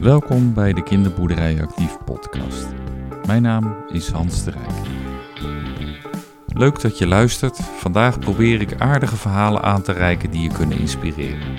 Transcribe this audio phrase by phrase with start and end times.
[0.00, 2.66] Welkom bij de Kinderboerderij Actief podcast.
[3.26, 4.86] Mijn naam is Hans de Rijk.
[6.46, 7.56] Leuk dat je luistert.
[7.56, 11.56] Vandaag probeer ik aardige verhalen aan te reiken die je kunnen inspireren.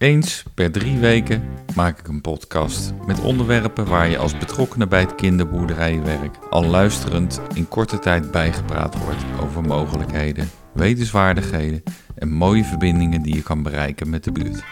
[0.00, 1.42] Eens per drie weken
[1.74, 7.40] maak ik een podcast met onderwerpen waar je als betrokkenen bij het kinderboerderijwerk al luisterend
[7.54, 11.82] in korte tijd bijgepraat wordt over mogelijkheden, wetenswaardigheden
[12.14, 14.64] en mooie verbindingen die je kan bereiken met de buurt.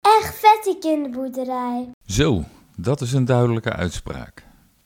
[0.00, 1.90] Echt vet die kinderboerderij.
[2.06, 2.44] Zo,
[2.76, 4.43] dat is een duidelijke uitspraak.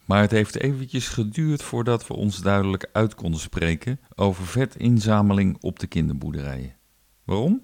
[0.09, 5.79] Maar het heeft eventjes geduurd voordat we ons duidelijk uit konden spreken over vetinzameling op
[5.79, 6.77] de kinderboerderijen.
[7.25, 7.63] Waarom?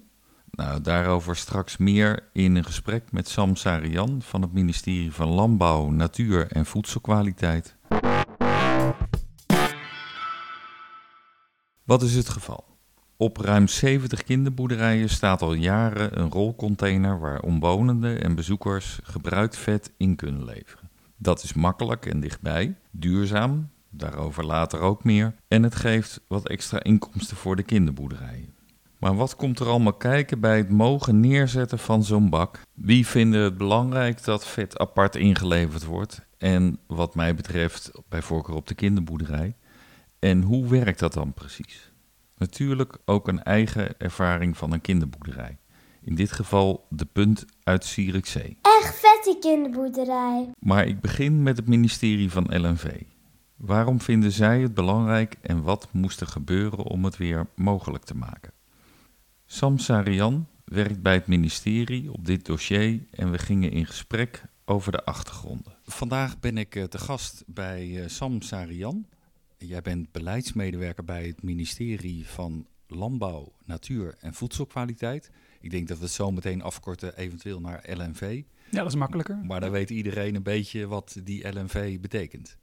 [0.51, 5.89] Nou, daarover straks meer in een gesprek met Sam Sarian van het ministerie van Landbouw,
[5.89, 7.75] Natuur en Voedselkwaliteit.
[11.83, 12.65] Wat is het geval?
[13.17, 19.91] Op ruim 70 kinderboerderijen staat al jaren een rolcontainer waar omwonenden en bezoekers gebruikt vet
[19.97, 20.84] in kunnen leveren.
[21.17, 26.83] Dat is makkelijk en dichtbij, duurzaam, daarover later ook meer, en het geeft wat extra
[26.83, 28.53] inkomsten voor de kinderboerderijen.
[28.99, 32.61] Maar wat komt er allemaal kijken bij het mogen neerzetten van zo'n bak?
[32.73, 36.21] Wie vinden het belangrijk dat vet apart ingeleverd wordt?
[36.37, 39.55] En wat mij betreft bij voorkeur op de kinderboerderij.
[40.19, 41.91] En hoe werkt dat dan precies?
[42.37, 45.57] Natuurlijk ook een eigen ervaring van een kinderboerderij.
[46.05, 48.57] In dit geval de punt uit Zierikzee.
[48.61, 50.51] Echt vet die kinderboerderij.
[50.59, 53.01] Maar ik begin met het ministerie van LNV.
[53.55, 58.15] Waarom vinden zij het belangrijk en wat moest er gebeuren om het weer mogelijk te
[58.15, 58.51] maken?
[59.45, 64.91] Sam Sarian werkt bij het ministerie op dit dossier en we gingen in gesprek over
[64.91, 65.77] de achtergronden.
[65.83, 69.05] Vandaag ben ik eh, te gast bij eh, Sam Sarian.
[69.57, 75.31] Jij bent beleidsmedewerker bij het ministerie van Landbouw, Natuur en Voedselkwaliteit.
[75.65, 78.41] Ik denk dat we het zo meteen afkorten eventueel naar LNV.
[78.69, 79.37] Ja, dat is makkelijker.
[79.43, 82.57] Maar dan weet iedereen een beetje wat die LNV betekent.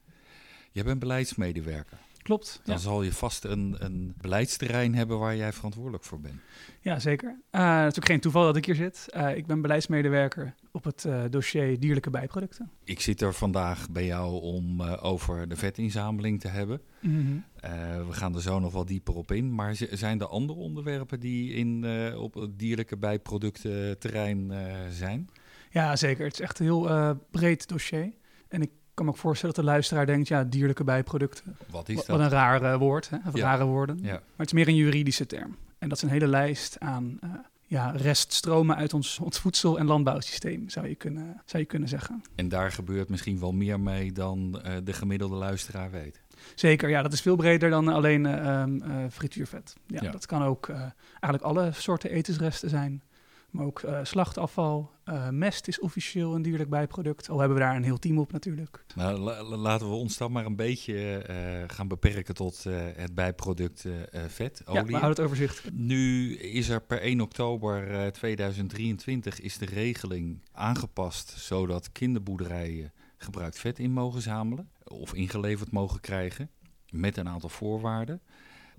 [0.70, 1.98] Jij bent beleidsmedewerker.
[2.22, 2.60] Klopt.
[2.65, 6.41] Dan Ja, zal je vast een, een beleidsterrein hebben waar jij verantwoordelijk voor bent.
[6.81, 7.28] ja zeker.
[7.50, 9.06] Eh, het is natuurlijk geen toeval dat ik hier zit.
[9.10, 12.71] Eh, ik ben beleidsmedewerker op het eh, dossier dierlijke bijproducten.
[12.84, 16.81] Ik zit er vandaag bij jou om eh, over de vetinzameling te hebben.
[17.00, 17.37] Mhm.
[17.56, 17.71] Eh,
[18.06, 19.55] we gaan er zo nog wel dieper op in.
[19.55, 25.28] Maar zijn er andere onderwerpen die in, eh, op het dierlijke bijproducten terrein eh, zijn?
[25.71, 26.25] Ja, zeker.
[26.25, 28.12] Het is echt een heel eh, breed dossier.
[28.49, 31.56] En ik kan me ook voorstellen dat de luisteraar denkt, ja, dierlijke bijproducten.
[31.70, 32.06] Wat is dat?
[32.06, 33.16] wat een raar woord, hè?
[33.26, 33.42] Of Ja.
[33.42, 33.98] rare woorden.
[34.03, 34.10] Ja.
[34.12, 35.56] Maar het is meer een juridische term.
[35.78, 37.31] En dat is een hele lijst aan eh,
[37.66, 42.22] ja, reststromen uit ons, ons voedsel- en landbouwsysteem, zou je, kunnen, zou je kunnen zeggen.
[42.34, 46.20] En daar gebeurt misschien wel meer mee dan eh, de gemiddelde luisteraar weet.
[46.54, 49.75] Zeker, ja, dat is veel breder dan alleen eh, ehm, eh, frituurvet.
[49.86, 50.10] Ja, Ja.
[50.10, 50.69] Dat kan ook
[51.20, 53.02] eigenlijk alle soorten etensresten zijn.
[53.52, 54.90] Maar ook eh, slachtafval.
[55.04, 57.28] Eh, mest is officieel een dierlijk bijproduct.
[57.28, 58.84] Al hebben we daar een heel team op natuurlijk.
[58.94, 61.36] Nou, la- la- laten we ons dan maar een beetje eh,
[61.66, 62.64] gaan beperken tot
[62.96, 63.84] het bijproduct
[64.26, 64.90] vet, Ja, we olie.
[64.96, 65.72] houden het overzicht.
[65.72, 73.58] Nu is er per 1 oktober eh, 2023 is de regeling aangepast zodat kinderboerderijen gebruikt
[73.58, 76.50] vet in mogen zamelen of ingeleverd mogen krijgen
[76.90, 78.20] met een aantal voorwaarden.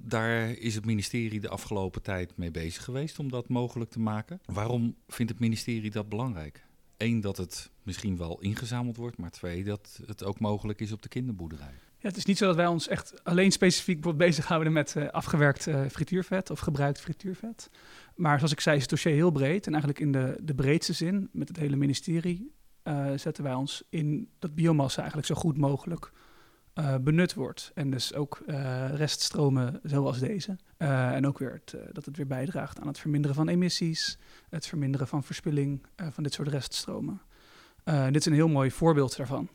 [0.06, 4.40] Daar is het ministerie de afgelopen tijd mee bezig geweest om dat mogelijk te maken.
[4.46, 6.66] Waarom vindt het ministerie dat belangrijk?
[6.98, 11.02] Eén, dat het misschien wel ingezameld wordt, maar twee, dat het ook mogelijk is op
[11.02, 11.74] de kinderboerderij.
[11.98, 15.68] Ja, het is niet zo dat wij ons echt alleen specifiek bezighouden met eh, afgewerkt
[15.68, 17.70] eh, frituurvet of gebruikt frituurvet.
[18.16, 19.66] Maar zoals ik zei, is het dossier heel breed.
[19.66, 22.54] En eigenlijk in de, de breedste zin, met het hele ministerie,
[22.84, 26.12] eh, zetten wij ons in dat biomassa eigenlijk zo goed mogelijk
[26.74, 27.72] eh, benut wordt.
[27.74, 30.58] En dus ook eh, reststromen zoals deze.
[30.78, 34.18] Eh, en ook weer het, dat het weer bijdraagt aan het verminderen van emissies,
[34.50, 37.22] het verminderen van verspilling van dit soort reststromen.
[37.84, 39.50] Dit is een heel mooi voorbeeld daarvan.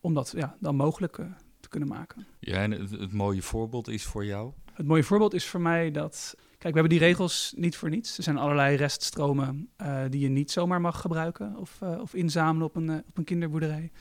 [0.00, 1.16] om dat ja, dan mogelijk
[1.60, 2.26] te kunnen maken.
[2.38, 4.52] Ja, en het, het mooie voorbeeld is voor jou.
[4.72, 6.36] Het mooie voorbeeld is voor mij dat.
[6.66, 8.16] Kijk, we hebben die regels niet voor niets.
[8.16, 12.66] Er zijn allerlei reststromen eh, die je niet zomaar mag gebruiken of, eh, of inzamelen
[12.66, 13.92] op een, eh, op een kinderboerderij,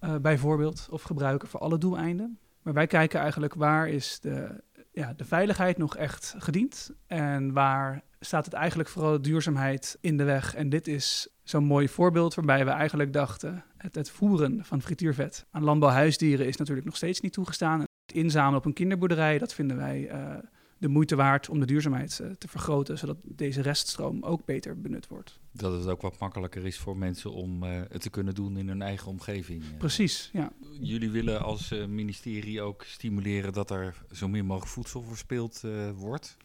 [0.00, 2.38] eh, bijvoorbeeld, of gebruiken voor alle doeleinden.
[2.62, 4.62] Maar wij kijken eigenlijk waar is de,
[4.92, 10.16] ja, de veiligheid nog echt gediend en waar staat het eigenlijk vooral de duurzaamheid in
[10.16, 10.54] de weg.
[10.54, 15.46] En dit is zo'n mooi voorbeeld waarbij we eigenlijk dachten, het, het voeren van frituurvet
[15.50, 17.80] aan landbouwhuisdieren is natuurlijk nog steeds niet toegestaan.
[17.80, 20.10] Het inzamelen op een kinderboerderij, dat vinden wij
[20.82, 25.08] de moeite waard om de duurzaamheid eh, te vergroten, zodat deze reststroom ook beter benut
[25.08, 25.38] wordt.
[25.52, 28.68] Dat het ook wat makkelijker is voor mensen om eh, het te kunnen doen in
[28.68, 29.62] hun eigen omgeving.
[29.62, 29.76] eh.
[29.78, 30.52] Precies, ja.
[30.80, 35.70] Jullie willen als eh, ministerie ook stimuleren dat er zo min mogelijk voedsel verspild eh,
[35.96, 36.36] wordt.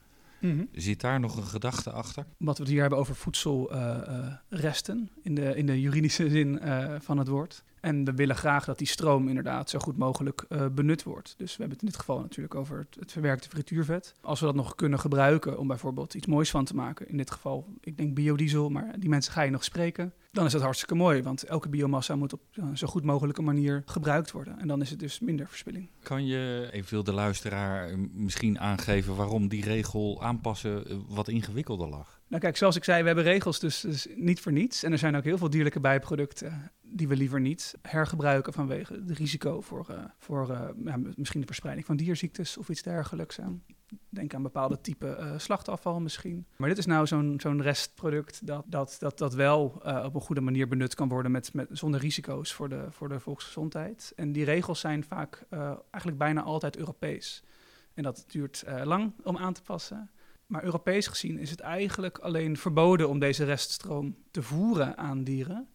[0.71, 2.25] Zit daar nog een gedachte achter?
[2.39, 7.17] Omdat we het hier hebben over voedselresten in, de, in de juridische zin eh, van
[7.17, 7.63] het woord.
[7.87, 11.33] En we willen graag dat die stroom inderdaad zo goed mogelijk eh, benut wordt.
[11.37, 14.13] Dus we hebben het in dit geval natuurlijk over het, verwerkte frituurvet.
[14.21, 17.09] Als we dat nog kunnen gebruiken om bijvoorbeeld iets moois van te maken.
[17.09, 20.13] In dit geval, ik denk biodiesel, maar die mensen ga je nog spreken.
[20.31, 22.41] Dan is dat hartstikke mooi, want elke biomassa moet op
[22.73, 24.59] zo goed mogelijke manier gebruikt worden.
[24.59, 25.89] En dan is het dus minder verspilling.
[26.03, 32.16] Kan je eventueel de luisteraar misschien aangeven waarom die regel aanpassen eh, wat ingewikkelder lag?
[32.27, 34.83] Nou kijk, zoals ik zei, we hebben regels dus, dus niet voor niets.
[34.83, 39.11] En er zijn ook heel veel dierlijke bijproducten die we liever niet hergebruiken vanwege het
[39.11, 43.39] risico voor, uh, voor uh, ja, misschien de verspreiding van dierziektes of iets dergelijks.
[44.09, 46.45] Denk aan bepaalde type uh, slachtafval misschien.
[46.55, 50.41] Maar dit is nou zo'n zo'n restproduct dat, dat, dat, dat wel op een goede
[50.41, 54.13] manier benut kan worden met, met, zonder risico's voor de, voor de volksgezondheid.
[54.15, 55.45] En die regels zijn vaak
[55.91, 57.43] eigenlijk bijna altijd Europees.
[57.93, 60.09] En dat duurt lang om aan te passen.
[60.47, 65.67] Maar Europees gezien is het eigenlijk alleen verboden om deze reststroom te voeren aan dieren.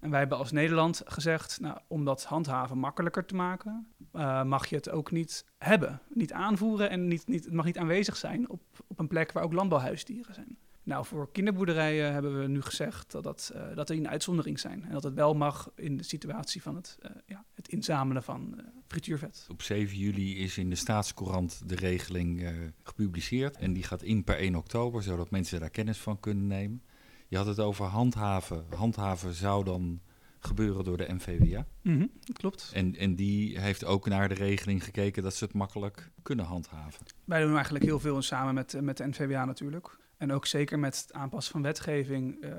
[0.00, 4.66] En wij hebben als Nederland gezegd, nou, om dat handhaven makkelijker te maken, uh, mag
[4.66, 6.00] je het ook niet hebben.
[6.08, 9.42] Niet aanvoeren en niet, niet, het mag niet aanwezig zijn op, op een plek waar
[9.42, 10.58] ook landbouwhuisdieren zijn.
[10.82, 14.84] Nou, voor kinderboerderijen hebben we nu gezegd dat, dat, uh, dat er een uitzondering zijn.
[14.84, 18.60] En dat het wel mag in de situatie van het, uh, ja, het inzamelen van
[18.86, 19.46] frituurvet.
[19.50, 22.48] Op 7 juli is in de Staatscourant de regeling
[22.82, 23.56] gepubliceerd.
[23.56, 26.82] En die gaat in per 1 oktober, zodat mensen daar kennis van kunnen nemen.
[27.28, 28.64] Je had het over handhaven.
[28.74, 30.00] Handhaven zou dan
[30.38, 31.66] gebeuren door de NVWA.
[31.82, 32.70] Mm -hmm, klopt.
[32.74, 37.06] En, en die heeft ook naar de regeling gekeken dat ze het makkelijk kunnen handhaven.
[37.24, 39.98] Wij doen eigenlijk heel veel samen met, met de NVWA natuurlijk.
[40.16, 42.52] En ook zeker met het aanpassen van wetgeving uh,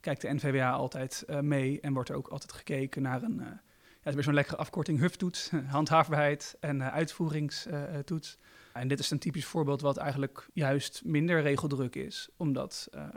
[0.00, 3.42] kijkt de NVWA altijd uh, mee en wordt er ook altijd gekeken naar een...
[4.04, 8.38] Is weer zo'n lekkere afkorting, HUF-toets, handhaafbaarheid en uitvoeringstoets.
[8.72, 13.08] En dit is een typisch voorbeeld wat eigenlijk juist minder regeldruk is, omdat uh,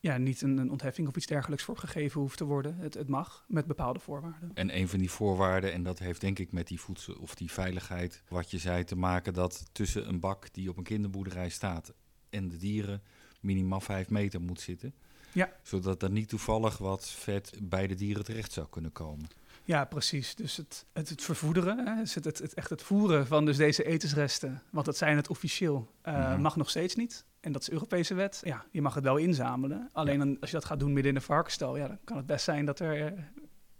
[0.00, 2.76] ja, niet een, een, ontheffing of iets dergelijks voor gegeven hoeft te worden.
[2.76, 4.50] Het, het, mag met bepaalde voorwaarden.
[4.54, 7.50] En een van die voorwaarden, en dat heeft denk ik met die voedsel of die
[7.50, 11.92] veiligheid, wat je zei, te maken dat tussen een bak die op een kinderboerderij staat
[12.30, 13.02] en de dieren
[13.40, 14.94] minimaal vijf meter moet zitten.
[15.32, 15.52] Ja.
[15.62, 19.28] Zodat er niet toevallig wat vet bij de dieren terecht zou kunnen komen.
[19.64, 20.34] Ja, precies.
[20.34, 23.56] Dus het, het, het vervoederen, hè, dus het, het, het, echt het voeren van dus
[23.56, 26.40] deze etensresten, want dat zijn het officieel, uh, mm-hmm.
[26.40, 27.24] mag nog steeds niet.
[27.40, 28.40] En dat is Europese wet.
[28.44, 29.88] Ja, je mag het wel inzamelen.
[29.92, 32.26] Alleen dan, als je dat gaat doen midden in een varkenstal, ja, dan kan het
[32.26, 33.18] best zijn dat er uh,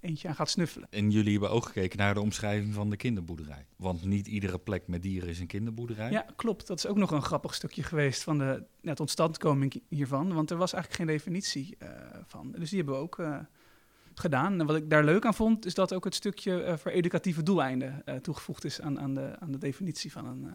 [0.01, 0.89] eentje aan gaat snuffelen.
[0.91, 3.67] En jullie hebben ook gekeken naar de omschrijving van de kinderboerderij.
[3.77, 6.11] Want niet iedere plek met dieren is een kinderboerderij.
[6.11, 6.67] Ja, klopt.
[6.67, 10.35] Dat is ook nog een grappig stukje geweest van de ja, totstandkoming hiervan.
[10.35, 11.89] Want er was eigenlijk geen definitie uh,
[12.27, 12.55] van.
[12.59, 13.19] Dus die hebben we ook
[14.21, 14.61] gedaan.
[14.61, 17.43] En wat ik daar leuk aan vond, is dat ook het stukje uh, voor educatieve
[17.43, 20.53] doeleinden uh, toegevoegd is aan, aan, de, aan de definitie van een, uh,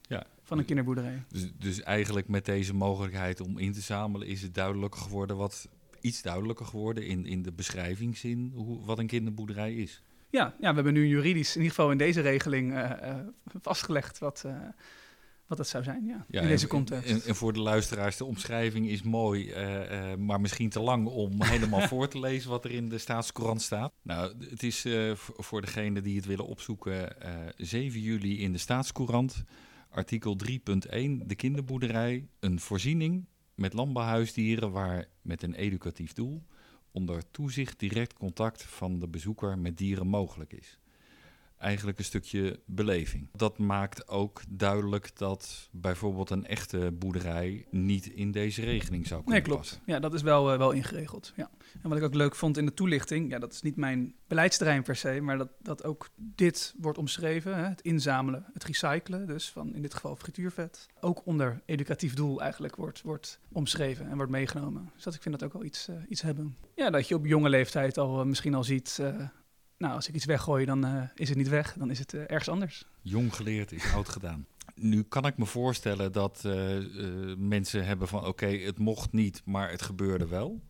[0.00, 0.24] ja.
[0.42, 1.22] van een kinderboerderij.
[1.28, 5.68] Dus, dus eigenlijk met deze mogelijkheid om in te zamelen, is het duidelijker geworden wat
[6.00, 10.02] iets duidelijker geworden in, in de beschrijvingszin hoe, wat een kinderboerderij is.
[10.30, 12.94] Ja, ja, we hebben nu juridisch, in ieder geval in deze regeling,
[13.60, 14.44] vastgelegd wat,
[15.48, 17.10] wat dat zou zijn, ja, ja in deze en, context.
[17.10, 21.06] En, en, voor de luisteraars, de omschrijving is mooi, uh, uh, maar misschien te lang
[21.06, 23.92] om helemaal voor te lezen wat er in de Staatscourant staat.
[24.02, 27.16] Nou, het is uh, voor degenen die het willen opzoeken,
[27.56, 29.44] 7 juli in de Staatscourant,
[29.90, 30.56] artikel 3.1,
[31.26, 36.42] de kinderboerderij, een voorziening met landbouwhuisdieren waar met een educatief doel
[36.92, 40.78] onder toezicht direct contact van de bezoeker met dieren mogelijk is
[41.58, 43.28] eigenlijk een stukje beleving.
[43.32, 49.40] Dat maakt ook duidelijk dat bijvoorbeeld een echte boerderij niet in deze regeling zou kunnen
[49.40, 49.60] Nee, klopt.
[49.60, 49.80] passen.
[49.86, 51.32] Ja, dat is wel, uh, wel ingeregeld.
[51.36, 51.50] Ja.
[51.82, 54.82] En wat ik ook leuk vond in de toelichting, ja, dat is niet mijn beleidsterrein
[54.82, 59.50] per se, maar dat, dat ook dit wordt omschreven, hè, het inzamelen, het recyclen, dus
[59.50, 64.32] van in dit geval frituurvet, ook onder educatief doel eigenlijk wordt, wordt omschreven en wordt
[64.32, 64.90] meegenomen.
[64.94, 66.56] Dus dat, ik vind dat ook wel iets, uh, iets hebben.
[66.74, 69.02] Ja, dat je op jonge leeftijd al uh, misschien al ziet
[69.78, 71.72] nou, als ik iets weggooi, dan uh, is het niet weg.
[71.72, 72.84] Dan is het uh, ergens anders.
[73.02, 74.46] Jong geleerd is oud gedaan.
[74.74, 76.82] Nu kan ik me voorstellen dat uh,
[77.36, 78.26] mensen hebben van...
[78.26, 80.60] oké, het mocht niet, maar het gebeurde wel.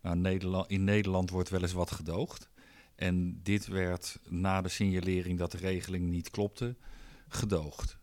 [0.00, 2.48] Nou, Nederland, in Nederland wordt wel eens wat gedoogd.
[2.94, 6.76] En dit werd na de signalering dat de regeling niet klopte,
[7.28, 7.98] gedoogd.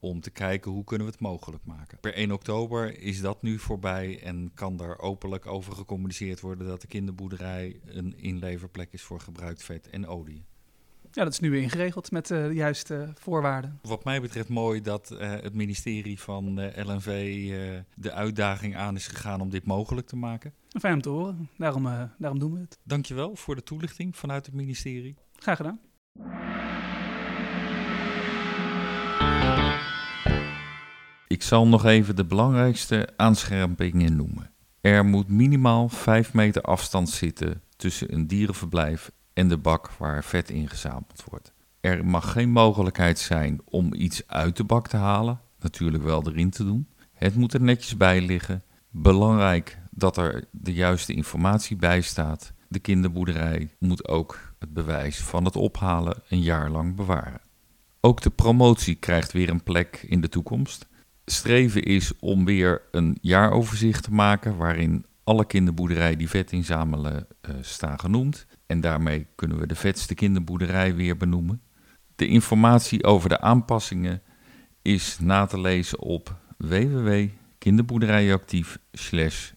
[0.00, 1.98] Om te kijken hoe kunnen we het mogelijk maken.
[2.00, 6.80] Per 1 oktober is dat nu voorbij en kan daar openlijk over gecommuniceerd worden dat
[6.80, 10.44] de kinderboerderij een inleverplek is voor gebruikt vet en olie.
[11.12, 13.78] Ja, dat is nu ingeregeld met eh, de juiste voorwaarden.
[13.82, 18.94] Wat mij betreft mooi dat eh, het ministerie van eh, LNV eh, de uitdaging aan
[18.94, 20.54] is gegaan om dit mogelijk te maken.
[20.80, 21.48] Fijn om te horen.
[21.56, 22.78] Daarom, eh, daarom doen we het.
[22.84, 25.16] Dankjewel voor de toelichting vanuit het ministerie.
[25.32, 25.80] Graag gedaan.
[31.28, 34.50] Ik zal nog even de belangrijkste aanscherpingen noemen.
[34.80, 40.50] Er moet minimaal 5 meter afstand zitten tussen een dierenverblijf en de bak waar vet
[40.50, 41.52] ingezameld wordt.
[41.80, 46.50] Er mag geen mogelijkheid zijn om iets uit de bak te halen, natuurlijk wel erin
[46.50, 46.88] te doen.
[47.12, 48.62] Het moet er netjes bij liggen.
[48.90, 52.52] Belangrijk dat er de juiste informatie bij staat.
[52.68, 57.40] De kinderboerderij moet ook het bewijs van het ophalen een jaar lang bewaren.
[58.00, 60.86] Ook de promotie krijgt weer een plek in de toekomst.
[61.30, 67.54] Streven is om weer een jaaroverzicht te maken waarin alle kinderboerderijen die vet inzamelen eh,
[67.60, 68.46] staan genoemd.
[68.66, 71.62] En daarmee kunnen we de vetste kinderboerderij weer benoemen.
[72.16, 74.22] De informatie over de aanpassingen
[74.82, 79.50] is na te lezen op www.kinderboerderijenactief slash.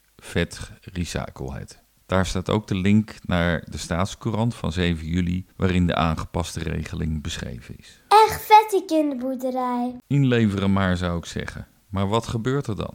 [2.11, 7.21] Daar staat ook de link naar de staatscourant van 7 juli, waarin de aangepaste regeling
[7.21, 8.01] beschreven is.
[8.07, 9.95] Echt vet die kinderboerderij.
[10.07, 11.67] Inleveren maar, zou ik zeggen.
[11.89, 12.93] Maar wat gebeurt er dan?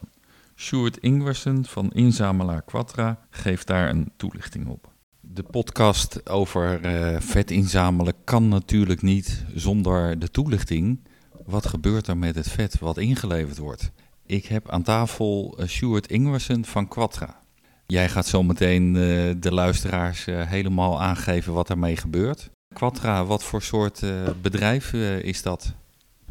[0.56, 4.92] Sjoerd Ingwersen van Inzamelaar Quatra geeft daar een toelichting op.
[5.20, 11.00] De podcast over eh, vet inzamelen kan natuurlijk niet zonder de toelichting.
[11.44, 13.90] Wat gebeurt er met het vet wat ingeleverd wordt?
[14.26, 17.44] Ik heb aan tafel uh, Sjoerd Ingwersen van Quatra.
[17.86, 22.50] Jij gaat zo meteen uh, de luisteraars uh, helemaal aangeven wat ermee gebeurt.
[22.74, 24.04] Quatra, wat voor soort
[24.42, 25.74] bedrijf is dat?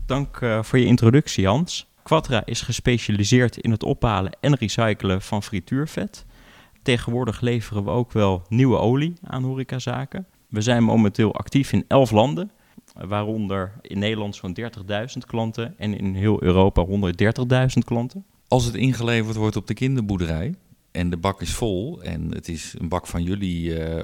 [0.06, 1.88] Dank voor je introductie, Hans.
[2.04, 6.26] Quatra is gespecialiseerd in het ophalen en recyclen van frituurvet.
[6.82, 10.28] Tegenwoordig leveren we ook wel nieuwe olie aan horecazaken.
[10.50, 12.52] We zijn momenteel actief in 11 landen,
[12.94, 14.66] waaronder in Nederland zo'n 30.000
[15.28, 16.98] klanten en in heel Europa 130.000
[17.86, 18.26] klanten.
[18.48, 20.54] Als het ingeleverd wordt op de kinderboerderij
[20.96, 24.02] en de bak is vol en het is een bak van jullie uh,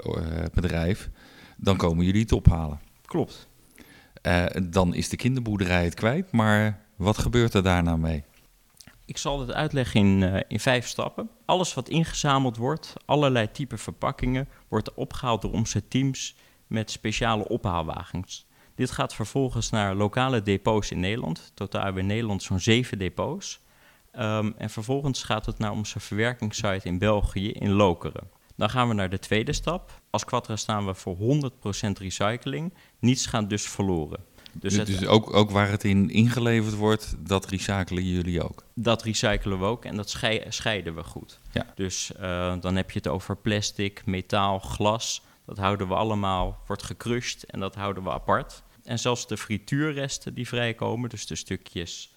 [0.54, 1.10] bedrijf,
[1.58, 2.80] dan komen jullie het ophalen.
[3.06, 3.50] Klopt.
[4.24, 8.24] Uh, dan is de kinderboerderij het kwijt, maar wat gebeurt er daarna mee?
[9.06, 11.30] Ik zal het uitleggen in, uh, in vijf stappen.
[11.46, 16.36] Alles wat ingezameld wordt, allerlei type verpakkingen, wordt opgehaald door onze teams
[16.68, 18.46] met speciale ophaalwagens.
[18.76, 21.52] Dit gaat vervolgens naar lokale depots in Nederland.
[21.54, 23.62] Totaal hebben we in Nederland zo'n zeven depots.
[24.20, 28.30] Um, en vervolgens gaat het naar onze verwerkingssite in België, in Lokeren.
[28.56, 30.02] Dan gaan we naar de tweede stap.
[30.10, 31.22] Als Quatra staan we voor 100%
[32.00, 32.74] recycling.
[33.00, 34.20] Niets gaat dus verloren.
[34.54, 38.64] Dus, dus ook, ook, waar het in ingeleverd wordt, dat recyclen jullie ook?
[38.76, 41.40] Dat recyclen we ook en dat schei scheiden we goed.
[41.52, 41.66] Ja.
[41.76, 45.22] Dus uh, dan heb je het over plastic, metaal, glas.
[45.46, 48.64] Dat houden we allemaal, wordt gecrushed en dat houden we apart.
[48.84, 52.14] En zelfs de frituurresten die vrijkomen, dus de stukjes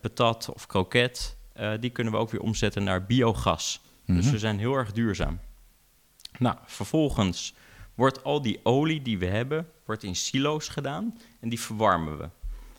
[0.00, 3.80] patat of kroket, uh, die kunnen we ook weer omzetten naar biogas.
[3.82, 4.16] Mm -hmm.
[4.16, 5.38] Dus we zijn heel erg duurzaam.
[6.38, 7.54] Nou, vervolgens
[7.94, 12.28] wordt al die olie die we hebben, wordt in silo's gedaan en die verwarmen we.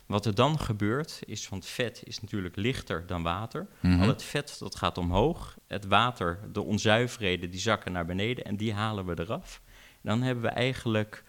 [0.06, 3.66] Wat er dan gebeurt is, want vet is natuurlijk lichter dan water.
[3.80, 4.00] Mm -hmm.
[4.00, 8.56] Al het vet dat gaat omhoog, het water, de onzuiverheden, die zakken naar beneden en
[8.56, 9.60] die halen we eraf.
[10.02, 11.24] En dan hebben we eigenlijk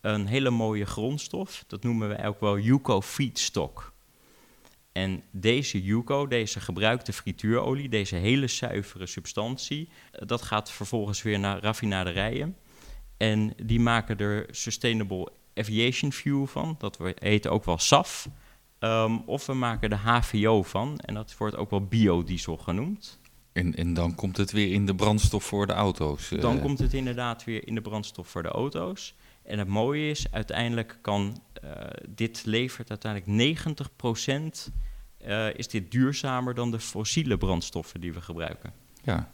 [0.00, 3.92] een hele mooie grondstof, dat noemen we ook wel Yuko feedstock.
[4.92, 11.60] En deze Yuko, deze gebruikte frituurolie, deze hele zuivere substantie, dat gaat vervolgens weer naar
[11.60, 12.56] raffinaderijen.
[13.16, 16.74] En die maken er Sustainable Aviation Fuel van.
[16.78, 18.28] Dat heet ook wel SAF.
[18.78, 20.98] Um, of we maken de HVO van.
[20.98, 23.20] En dat wordt ook wel biodiesel genoemd.
[23.52, 26.28] En, en dan komt het weer in de brandstof voor de auto's?
[26.28, 29.14] Dan komt het inderdaad weer in de brandstof voor de auto's.
[29.42, 31.70] En het mooie is, uiteindelijk kan uh,
[32.08, 34.72] dit levert uiteindelijk 90%
[35.26, 38.72] uh, is dit duurzamer dan de fossiele brandstoffen die we gebruiken.
[39.02, 39.32] Ja,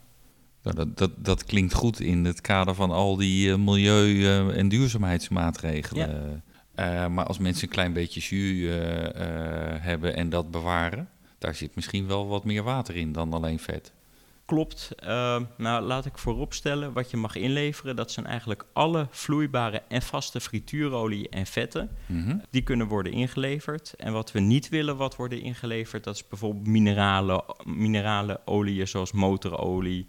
[0.62, 4.68] nou, dat, dat, dat klinkt goed in het kader van al die uh, milieu- en
[4.68, 6.42] duurzaamheidsmaatregelen.
[6.74, 7.08] Ja.
[7.08, 8.70] Maar als mensen een klein beetje jus
[9.80, 13.92] hebben en dat bewaren, daar zit misschien wel wat meer water in dan alleen vet.
[14.48, 14.90] Klopt.
[15.56, 20.40] nou, laat ik vooropstellen, wat je mag inleveren, dat zijn eigenlijk alle vloeibare en vaste
[20.40, 21.90] frituurolie en vetten.
[22.06, 22.42] Mm-hmm.
[22.50, 23.94] Die kunnen worden ingeleverd.
[23.96, 29.12] En wat we niet willen wat worden ingeleverd, dat is bijvoorbeeld mineralen, mineralen oliën zoals
[29.12, 30.08] motorolie,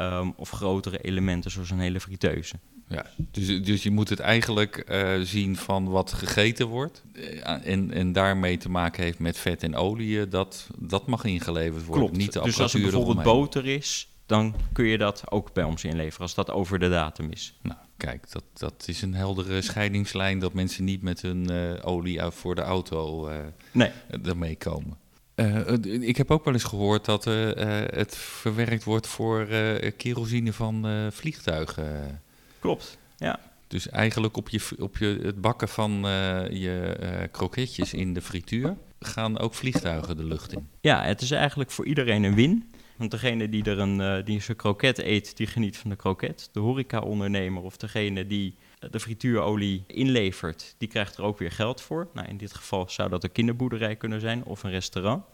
[0.00, 2.58] Um, of grotere elementen zoals een hele friteuse.
[2.88, 7.92] Ja, dus, dus je moet het eigenlijk uh, zien van wat gegeten wordt uh, en,
[7.92, 12.04] en daarmee te maken heeft met vet en olie, dat, dat mag ingeleverd worden.
[12.04, 12.20] Klopt.
[12.20, 15.84] Niet de dus als er bijvoorbeeld boter is, dan kun je dat ook bij ons
[15.84, 17.58] inleveren als dat over de datum is.
[17.62, 22.20] Nou, Kijk, dat, dat is een heldere scheidingslijn dat mensen niet met hun eh, olie
[22.22, 23.36] voor de auto eh
[23.72, 23.90] Nee,
[24.22, 24.96] ermee komen.
[25.34, 29.92] Eh, ik heb ook wel eens gehoord dat eh, eh, het verwerkt wordt voor eh,
[29.96, 32.22] kerosine van eh, vliegtuigen.
[32.58, 32.98] Klopt.
[33.16, 38.14] Ja, Dus eigenlijk op, je, op je, het bakken van eh, je eh, kroketjes in
[38.14, 40.68] de frituur gaan ook vliegtuigen de lucht in.
[40.80, 42.70] Ja, het is eigenlijk voor iedereen een win.
[42.96, 46.48] Want degene die er een eh, die zijn kroket eet, die geniet van de kroket.
[46.52, 48.54] De horeca-ondernemer of degene die
[48.90, 52.08] de frituurolie inlevert, die krijgt er ook weer geld voor.
[52.14, 55.24] Nou, in dit geval zou dat een kinderboerderij kunnen zijn of een restaurant.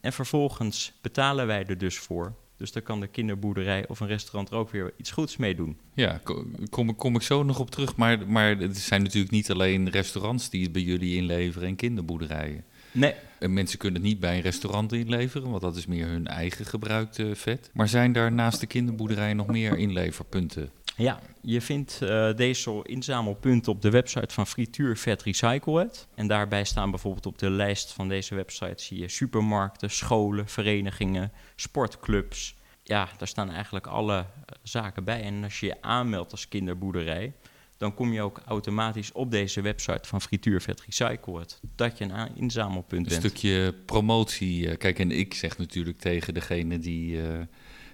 [0.00, 2.34] En vervolgens betalen wij er dus voor.
[2.56, 5.76] Dus dan kan de kinderboerderij of een restaurant er ook weer iets goeds mee doen.
[5.94, 7.96] Ja, ko- kom, kom ik zo nog op terug.
[7.96, 12.64] Maar, maar het zijn natuurlijk niet alleen restaurants die het bij jullie inleveren en kinderboerderijen.
[12.92, 16.26] Nee, En mensen kunnen het niet bij een restaurant inleveren, want dat is meer hun
[16.26, 17.70] eigen gebruikte vet.
[17.72, 20.70] Maar zijn daar naast de kinderboerderij nog meer inleverpunten?
[20.96, 26.06] Ja, je vindt eh, deze inzamelpunten op de website van Frituur Vet Recycle Het.
[26.14, 31.32] En daarbij staan bijvoorbeeld op de lijst van deze website zie je supermarkten, scholen, verenigingen,
[31.56, 32.54] sportclubs.
[32.82, 34.26] Ja, daar staan eigenlijk alle eh,
[34.62, 35.22] zaken bij.
[35.22, 37.32] En als je je aanmeldt als kinderboerderij,
[37.76, 41.60] dan kom je ook automatisch op deze website van Frituur Vet Recycle Het.
[41.76, 43.24] Dat je een inzamelpunt Een bent.
[43.32, 44.68] stukje promotie.
[44.70, 47.20] eh, Kijk, en ik zeg natuurlijk tegen degene die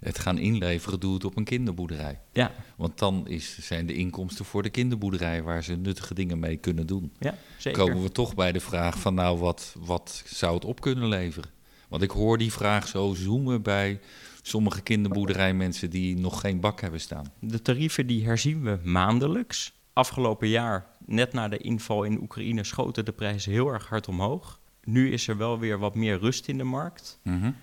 [0.02, 2.20] het gaan inleveren, doe het op een kinderboerderij.
[2.32, 6.56] Ja, Want dan is, zijn de inkomsten voor de kinderboerderij waar ze nuttige dingen mee
[6.56, 7.12] kunnen doen.
[7.18, 7.84] ja, zeker.
[7.84, 11.50] Komen we toch bij de vraag van nou, wat, wat zou het op kunnen leveren?
[11.88, 14.00] Want ik hoor die vraag zo zoomen bij
[14.42, 17.32] sommige kinderboerderijmensen die nog geen bak hebben staan.
[17.38, 19.72] De tarieven die herzien we maandelijks.
[19.92, 24.60] Afgelopen jaar, net na de inval in Oekraïne, schoten de prijzen heel erg hard omhoog.
[24.84, 27.18] Nu is er wel weer wat meer rust in de markt.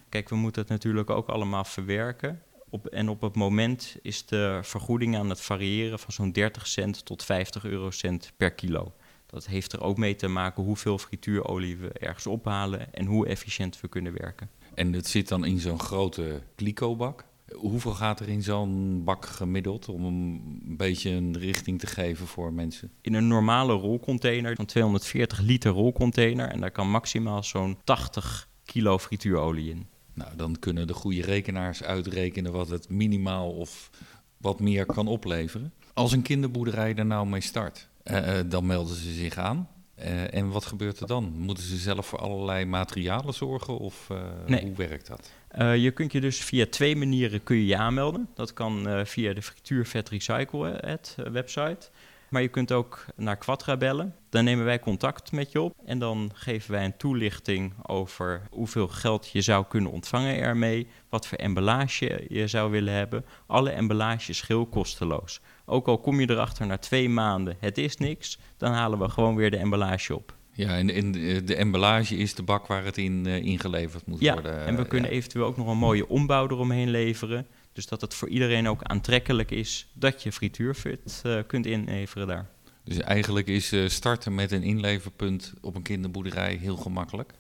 [0.10, 2.42] Kijk, we moeten het natuurlijk ook allemaal verwerken.
[2.70, 7.06] Op, en op het moment is de vergoeding aan het variëren van zo'n 30 cent
[7.06, 8.94] tot 50 eurocent per kilo.
[9.26, 13.82] Dat heeft er ook mee te maken hoeveel frituurolie we ergens ophalen en hoe efficiënt
[13.82, 14.50] we kunnen werken.
[14.74, 17.26] En het zit dan in zo'n grote kliko-bak.
[17.56, 22.54] Hoeveel gaat er in zo'n bak gemiddeld om een beetje een richting te geven voor
[22.54, 22.92] mensen?
[23.02, 26.48] in een normale rolcontainer, van 240 liter rolcontainer.
[26.50, 29.88] En daar kan maximaal zo'n 80 kilo frituurolie in.
[30.14, 33.90] Nou, dan kunnen de goede rekenaars uitrekenen wat het minimaal of
[34.38, 35.74] wat meer kan opleveren.
[35.94, 39.68] Als een kinderboerderij daar nou mee start, eh, eh, dan melden ze zich aan.
[39.96, 41.34] Eh, en wat gebeurt er dan?
[41.38, 44.08] Moeten ze zelf voor allerlei materialen zorgen of
[44.48, 44.62] Nee.
[44.62, 45.32] hoe werkt dat?
[45.50, 48.30] Eh, je kunt je dus via twee manieren kun je, je aanmelden.
[48.34, 50.96] Dat kan eh, via de frituurvet recycle eh,
[51.32, 51.90] website.
[52.30, 54.16] Maar je kunt ook naar Quatra bellen.
[54.30, 55.74] Dan nemen wij contact met je op.
[55.86, 60.88] En dan geven wij een toelichting over hoeveel geld je zou kunnen ontvangen ermee.
[61.10, 63.26] Wat voor emballage je zou willen hebben.
[63.48, 65.42] Alle emballage is geheel kosteloos.
[65.66, 68.40] Ook al kom je erachter na twee maanden, het is niks.
[68.58, 70.38] Dan halen we gewoon weer de emballage op.
[70.60, 74.20] Ja, en, en de, de emballage is de bak waar het in eh, ingeleverd moet
[74.20, 74.66] Ja, worden.
[74.66, 75.16] en we kunnen Ja.
[75.16, 77.48] eventueel ook nog een mooie ombouw eromheen leveren.
[77.74, 82.50] Dus dat het voor iedereen ook aantrekkelijk is dat je frituurvet eh, kunt inleveren daar.
[82.84, 87.34] Dus eigenlijk is eh, starten met een inleverpunt op een kinderboerderij heel gemakkelijk.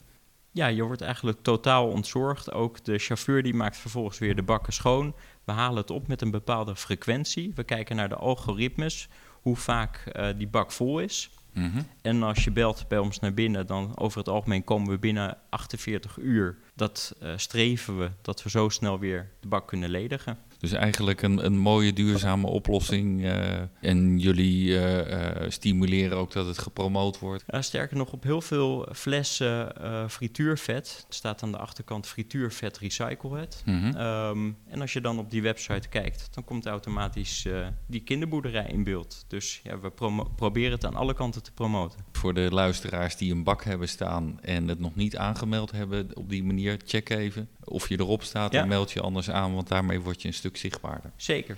[0.51, 2.51] Ja, je wordt eigenlijk totaal ontzorgd.
[2.51, 5.13] Ook de chauffeur die maakt vervolgens weer de bakken schoon.
[5.43, 7.51] We halen het op met een bepaalde frequentie.
[7.55, 9.07] We kijken naar de algoritmes,
[9.41, 11.29] hoe vaak eh, die bak vol is.
[11.53, 11.81] Mhm.
[12.01, 15.37] En als je belt bij ons naar binnen, dan over het algemeen komen we binnen
[15.49, 16.57] 48 uur.
[16.75, 20.37] Dat eh, streven we, dat we zo snel weer de bak kunnen ledigen.
[20.59, 23.25] Dus eigenlijk een, een mooie duurzame oplossing.
[23.25, 27.43] eh, en jullie eh, eh, stimuleren ook dat het gepromoot wordt.
[27.47, 29.73] Ja, sterker nog, op heel veel flessen
[30.09, 33.61] frituurvet staat aan de achterkant frituurvet recycle het.
[33.65, 33.95] Mhm.
[33.95, 37.47] Ehm, en als je dan op die website kijkt, dan komt automatisch
[37.87, 39.25] die kinderboerderij in beeld.
[39.27, 39.91] Dus ja, we
[40.35, 41.99] proberen het aan alle kanten te promoten.
[42.11, 46.29] Voor de luisteraars die een bak hebben staan en het nog niet aangemeld hebben op
[46.29, 48.61] die manier, check even of je erop staat Ja.
[48.61, 51.11] en meld je anders aan, want daarmee word je een stuk zichtbaarder.
[51.15, 51.57] Zeker.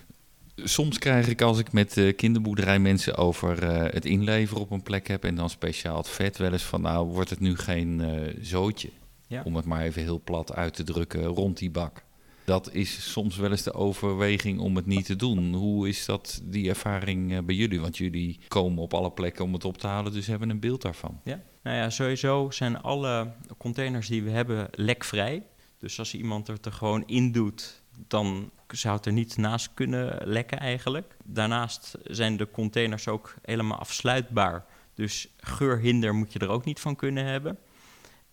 [0.55, 5.07] Soms krijg ik als ik met uh, kinderboerderijmensen over eh, het inleveren op een plek
[5.07, 8.35] heb en dan speciaal het vet wel eens van nou wordt het nu geen eh,
[8.41, 8.89] zootje,
[9.27, 9.41] Ja.
[9.45, 12.03] om het maar even heel plat uit te drukken rond die bak.
[12.45, 15.53] Dat is soms wel eens de overweging om het niet te doen.
[15.53, 17.79] Hoe is dat die ervaring eh, bij jullie?
[17.81, 20.81] Want jullie komen op alle plekken om het op te halen, dus hebben een beeld
[20.81, 21.19] daarvan.
[21.23, 21.41] Ja.
[21.63, 25.43] Nou ja, sowieso zijn alle containers die we hebben lekvrij.
[25.81, 30.17] Dus als iemand het er gewoon in doet, dan zou het er niet naast kunnen
[30.23, 31.15] lekken eigenlijk.
[31.23, 34.65] Daarnaast zijn de containers ook helemaal afsluitbaar.
[34.93, 37.57] Dus geurhinder moet je er ook niet van kunnen hebben.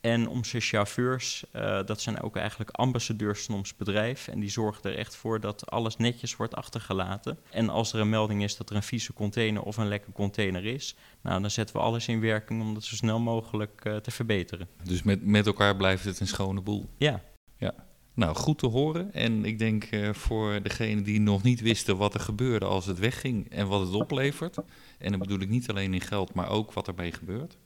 [0.00, 4.28] En onze chauffeurs, uh, dat zijn ook eigenlijk ambassadeurs van ons bedrijf.
[4.28, 7.38] En die zorgen er echt voor dat alles netjes wordt achtergelaten.
[7.50, 10.64] En als er een melding is dat er een vieze container of een lekke container
[10.64, 14.10] is, nou, dan zetten we alles in werking om dat zo snel mogelijk uh, te
[14.10, 14.68] verbeteren.
[14.82, 16.88] Dus met, met elkaar blijft het een schone boel.
[16.96, 17.22] Ja.
[17.58, 17.74] Ja.
[18.14, 19.12] Nou, goed te horen.
[19.12, 22.98] En ik denk uh, voor degenen die nog niet wisten wat er gebeurde als het
[22.98, 24.56] wegging en wat het oplevert.
[24.98, 27.56] En dan bedoel ik niet alleen in geld, maar ook wat ermee gebeurt.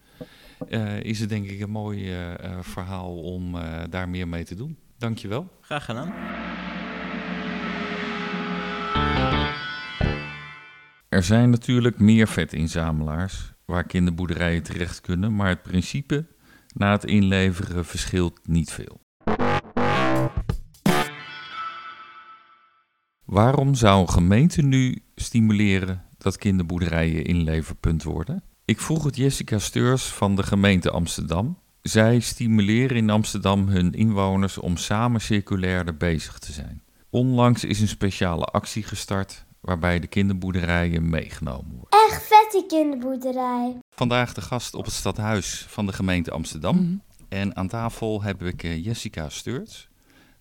[0.68, 3.56] Uh, is het denk ik een mooi uh, verhaal om
[3.90, 4.76] daar meer mee te doen.
[4.98, 5.48] Dankjewel.
[5.60, 6.12] Graag gedaan.
[11.08, 16.26] Er zijn natuurlijk meer vetinzamelaars waar kinderboerderijen terecht kunnen, maar het principe
[16.74, 19.00] na het inleveren verschilt niet veel.
[23.32, 28.42] Waarom zou een gemeente nu stimuleren dat kinderboerderijen inleverpunt worden?
[28.64, 31.58] Ik vroeg het Jessica Steurs van de gemeente Amsterdam.
[31.82, 36.82] Zij stimuleren in Amsterdam hun inwoners om samen circulairder bezig te zijn.
[37.10, 42.00] Onlangs is een speciale actie gestart waarbij de kinderboerderijen meegenomen worden.
[42.08, 43.78] Echt vet die kinderboerderij.
[43.90, 46.76] Vandaag de gast op het stadhuis van de gemeente Amsterdam.
[46.76, 46.96] Mhm.
[47.28, 49.88] En aan tafel heb ik eh, Jessica Steurts.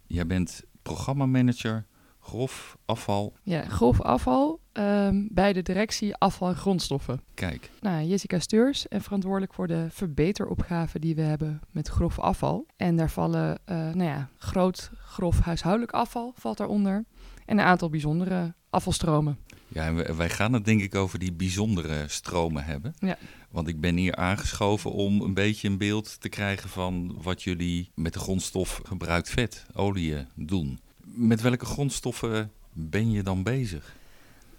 [0.08, 1.86] Jij bent programmamanager
[2.32, 3.34] grof afval.
[3.44, 7.22] Ja, grof afval ehm, bij de directie afval en grondstoffen.
[7.34, 12.66] Kijk, Nou, Jessica Steurs en verantwoordelijk voor de verbeteropgave die we hebben met grof afval.
[12.78, 17.06] En daar vallen, eh, nou ja, groot grof huishoudelijk afval valt daaronder.
[17.46, 19.38] En een aantal bijzondere afvalstromen.
[19.68, 22.94] ja, en wij- wij gaan het denk ik over die bijzondere stromen hebben.
[23.00, 23.18] Ja.
[23.52, 27.92] Want ik ben hier aangeschoven om een beetje een beeld te krijgen van wat jullie
[27.96, 30.80] met de grondstof gebruikt vet, olie, doen.
[31.14, 33.96] Met welke grondstoffen ben je dan bezig?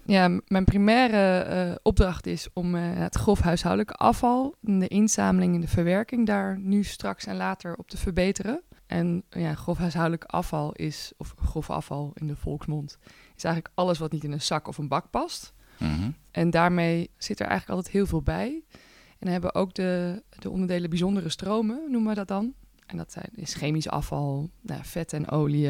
[0.05, 5.61] Ja, mijn primaire eh, opdracht is om eh, het grof huishoudelijk afval, de inzameling en
[5.61, 8.61] de verwerking daar nu straks en later op te verbeteren.
[8.85, 12.97] En ja, grof huishoudelijk afval is, of grof afval in de volksmond,
[13.35, 15.53] is eigenlijk alles wat niet in een zak of een bak past.
[15.77, 16.11] Mhm.
[16.31, 18.63] En daarmee zit er eigenlijk altijd heel veel bij.
[19.09, 22.53] En dan hebben we ook de, de onderdelen bijzondere stromen, noemen we dat dan.
[22.93, 25.69] En dat zijn, is chemisch afval, nou, ja, vet en olie,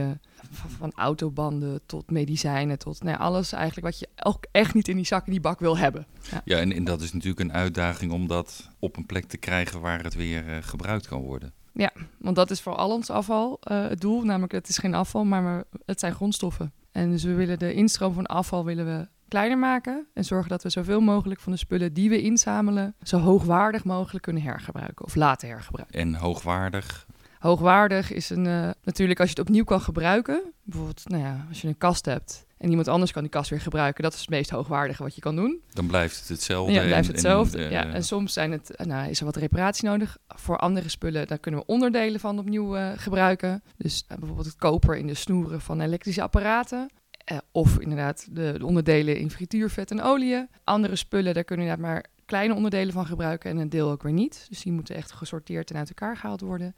[0.52, 4.88] van, van autobanden tot medicijnen, tot nou, ja, alles eigenlijk wat je ook echt niet
[4.88, 6.06] in die zak en die bak wil hebben.
[6.46, 9.82] Ja, en, en dat is natuurlijk een uitdaging om dat op een plek te krijgen
[9.82, 11.54] waar het weer eh, gebruikt kan worden.
[12.18, 15.24] Want dat is voor al ons afval eh, het doel, namelijk het is geen afval,
[15.26, 16.72] maar we- het zijn grondstoffen.
[16.92, 20.64] En dus we willen de instroom van afval willen we kleiner maken en zorgen dat
[20.64, 25.16] we zoveel mogelijk van de spullen die we inzamelen zo hoogwaardig mogelijk kunnen hergebruiken of
[25.16, 26.00] laten hergebruiken.
[26.00, 27.08] En hoogwaardig.
[27.44, 30.44] Hoogwaardig is een, eh, natuurlijk als je het opnieuw kan gebruiken.
[30.64, 33.62] Bijvoorbeeld, nou ja, als je een kast hebt en iemand anders kan die kast weer
[33.62, 34.04] gebruiken.
[34.04, 35.62] Dat is het meest hoogwaardige wat je kan doen.
[35.74, 36.74] Dan blijft het hetzelfde.
[36.74, 37.64] Ja, blijft en- hetzelfde.
[37.64, 37.86] en, ja.
[37.88, 40.18] eh, En soms zijn het, eh, nou, is er wat reparatie nodig.
[40.28, 43.64] Voor andere spullen, daar kunnen we onderdelen van opnieuw gebruiken.
[43.78, 46.90] Dus bijvoorbeeld het koper in de snoeren van elektrische apparaten.
[47.52, 50.48] Of inderdaad de, de onderdelen in frituurvet en olie.
[50.64, 54.04] Andere spullen, daar kunnen we inderdaad maar kleine onderdelen van gebruiken en een deel ook
[54.04, 54.46] weer niet.
[54.50, 56.76] Dus die moeten echt gesorteerd en uit elkaar gehaald worden.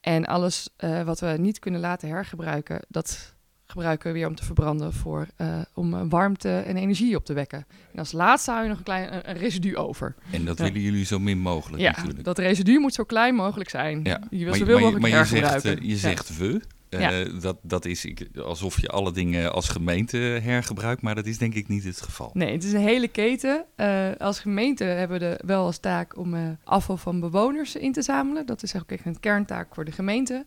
[0.00, 3.34] En alles eh, wat we niet kunnen laten hergebruiken, dat
[3.66, 7.32] gebruiken we weer om te verbranden voor, eh, om eh, warmte en energie op te
[7.32, 7.66] wekken.
[7.92, 10.14] En als laatste hou je nog een klein een, een residu over.
[10.32, 10.64] en dat Ja.
[10.64, 12.24] willen jullie zo min mogelijk Ja, natuurlijk.
[12.24, 14.00] dat residu moet zo klein mogelijk zijn.
[14.04, 15.96] Ja, Je wil maar, zoveel maar, mogelijk maar je zegt, eh, je Ja.
[15.96, 16.60] zegt we.
[16.88, 21.38] Eh, dat, dat is ik, alsof je alle dingen als gemeente hergebruikt, maar dat is
[21.38, 22.30] denk ik niet het geval.
[22.32, 23.64] Nee, het is een hele keten.
[23.76, 27.92] Eh, als gemeente hebben we de, wel als taak om eh, afval van bewoners in
[27.92, 28.46] te zamelen.
[28.46, 30.44] Dat is echt een kerntaak voor de gemeente.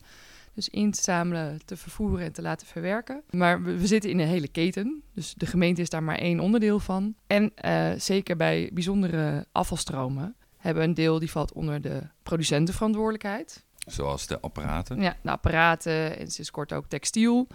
[0.53, 3.21] Dus in te zamelen, te vervoeren en te laten verwerken.
[3.29, 5.03] Maar we, we zitten in een hele keten.
[5.13, 7.15] Dus de gemeente is daar maar één onderdeel van.
[7.27, 7.51] En
[7.97, 13.63] zeker bij bijzondere afvalstromen hebben we een deel die valt onder de producentenverantwoordelijkheid.
[13.87, 15.01] Zoals de apparaten.
[15.01, 17.47] Ja, de apparaten en sinds kort ook textiel.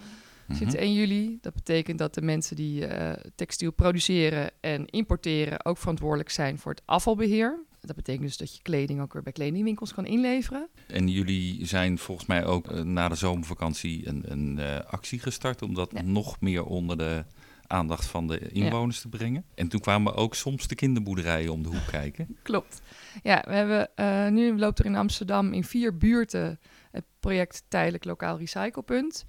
[0.52, 1.38] Sinds 1 juli.
[1.40, 6.72] Dat betekent dat de mensen die eh, textiel produceren en importeren ook verantwoordelijk zijn voor
[6.72, 7.58] het afvalbeheer.
[7.80, 10.68] Dat betekent dus dat je kleding ook weer bij kledingwinkels kan inleveren.
[10.86, 15.62] En jullie zijn volgens mij ook eh, na de zomervakantie een, een eh, actie gestart
[15.62, 16.02] om dat Ja.
[16.02, 17.24] nog meer onder de
[17.66, 19.44] aandacht van de inwoners te brengen.
[19.54, 22.36] En toen kwamen ook soms de kinderboerderijen om de hoek kijken.
[22.42, 22.80] Klopt.
[23.22, 28.04] Ja, we hebben eh, nu loopt er in Amsterdam in vier buurten het project Tijdelijk
[28.04, 29.24] Lokaal Recyclepunt.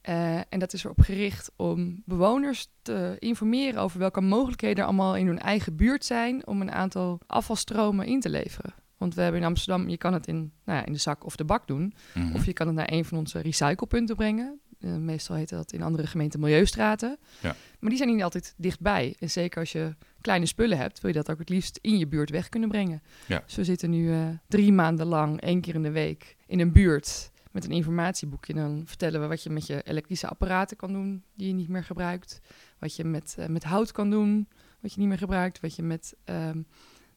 [0.00, 5.16] Eh, en dat is erop gericht om bewoners te informeren over welke mogelijkheden er allemaal
[5.16, 8.74] in hun eigen buurt zijn om een aantal afvalstromen in te leveren.
[8.96, 11.36] Want we hebben in Amsterdam, je kan het in, nou ja, in de zak of
[11.36, 11.94] de bak doen.
[12.14, 12.34] Mhm.
[12.34, 14.60] Of je kan het naar een van onze recyclepunten brengen.
[14.84, 17.18] Eh, meestal heet dat in andere gemeenten milieustraten.
[17.40, 17.56] Ja.
[17.80, 19.16] Maar die zijn niet altijd dichtbij.
[19.18, 22.06] En zeker als je kleine spullen hebt, wil je dat ook het liefst in je
[22.06, 23.02] buurt weg kunnen brengen.
[23.26, 23.42] Ja.
[23.46, 26.72] Dus we zitten nu eh, drie maanden lang, één keer in de week, in een
[26.72, 28.52] buurt met een informatieboekje.
[28.52, 31.68] En dan vertellen we wat je met je elektrische apparaten kan doen die je niet
[31.68, 32.40] meer gebruikt.
[32.78, 34.48] Wat je met, eh, met hout kan doen,
[34.80, 35.60] wat je niet meer gebruikt.
[35.60, 36.60] Wat je met ehm,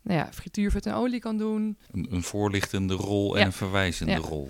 [0.01, 1.77] nou ja, frituurvet en olie kan doen.
[1.91, 3.45] Een, een voorlichtende rol en Ja.
[3.45, 4.17] een verwijzende Ja.
[4.17, 4.49] rol.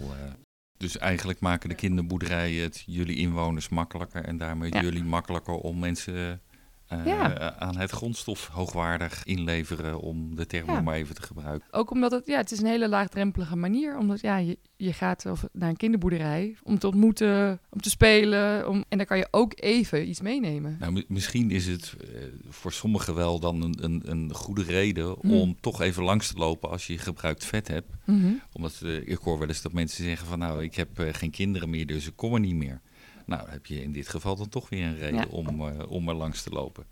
[0.78, 0.84] Eh.
[0.84, 4.82] Dus eigenlijk maken de kinderboerderijen het jullie inwoners makkelijker en daarmee Ja.
[4.82, 6.42] jullie makkelijker om mensen
[6.88, 7.56] eh, Ja.
[7.60, 10.82] aan het grondstof hoogwaardig inleveren, om de term Ja.
[10.82, 11.68] maar even te gebruiken.
[11.74, 13.98] Ook omdat het, ja, het is een hele laagdrempelige manier.
[13.98, 18.68] Omdat ja, je, je gaat of naar een kinderboerderij om te ontmoeten, om te spelen.
[18.70, 20.76] Om, en dan kan je ook even iets meenemen.
[20.80, 25.16] Nou, mi- misschien is het eh, voor sommigen wel dan een, een, een goede reden
[25.22, 25.32] Hmm.
[25.34, 27.90] om toch even langs te lopen als je gebruikt vet hebt.
[28.06, 28.32] Mhm.
[28.54, 31.70] Omdat eh, ik hoor wel eens dat mensen zeggen van nou, ik heb geen kinderen
[31.70, 32.82] meer, dus ik kom er niet meer.
[33.28, 35.26] Nou, dan heb je in dit geval dan toch weer een reden Ja.
[35.30, 36.86] om, eh, om er langs te lopen.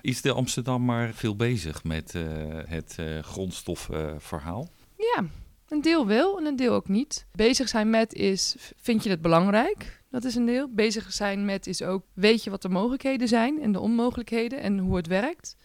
[0.00, 2.22] Is de Amsterdam maar veel bezig met eh,
[2.66, 4.68] het eh grondstoffenverhaal?
[4.96, 5.24] Ja,
[5.68, 7.26] een deel wel en een deel ook niet.
[7.32, 10.02] Bezig zijn met is, vind je het belangrijk?
[10.10, 10.68] Dat is een deel.
[10.74, 14.78] Bezig zijn met is ook, weet je wat de mogelijkheden zijn en de onmogelijkheden en
[14.78, 15.56] hoe het werkt?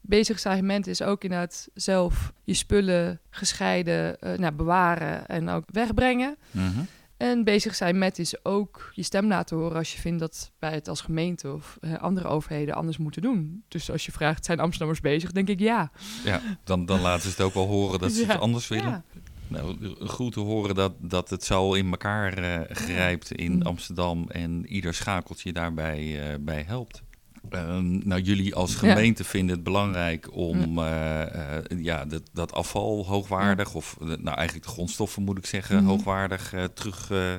[0.00, 5.64] Bezig zijn met is ook inderdaad zelf je spullen gescheiden eh, nou, bewaren en ook
[5.72, 6.36] wegbrengen.
[6.50, 6.80] Mhm.
[7.18, 10.72] En bezig zijn met is ook je stem laten horen als je vindt dat wij
[10.72, 13.64] het als gemeente of eh, andere overheden anders moeten doen.
[13.68, 15.32] Dus als je vraagt, zijn Amsterdammers bezig?
[15.32, 15.90] Denk ik ja.
[16.24, 18.26] Ja, dan, dan laten ze het ook wel horen dat ze Ja.
[18.26, 18.84] het anders willen.
[18.90, 19.04] Ja.
[19.48, 19.76] Nou,
[20.06, 23.62] goed te horen dat, dat het zo in elkaar eh, grijpt in Mm.
[23.62, 27.02] Amsterdam en ieder schakeltje daarbij eh, bij helpt.
[27.50, 28.78] Ehm, nou, jullie als Ja.
[28.78, 34.36] gemeente vinden het belangrijk om eh, eh, ja, dat, dat afval hoogwaardig, of eh, nou
[34.36, 35.86] eigenlijk de grondstoffen moet ik zeggen, Mhm.
[35.86, 37.34] hoogwaardig eh, terug eh,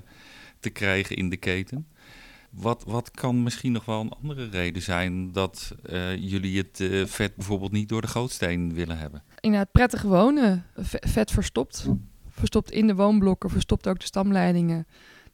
[0.60, 1.88] te krijgen in de keten.
[2.50, 7.06] Wat, wat kan misschien nog wel een andere reden zijn dat eh, jullie het eh,
[7.06, 9.24] vet bijvoorbeeld niet door de gootsteen willen hebben?
[9.40, 10.66] inderdaad prettig wonen.
[11.00, 11.88] Vet verstopt.
[12.30, 14.88] Verstopt in de woonblokken, verstopt ook de stamleidingen.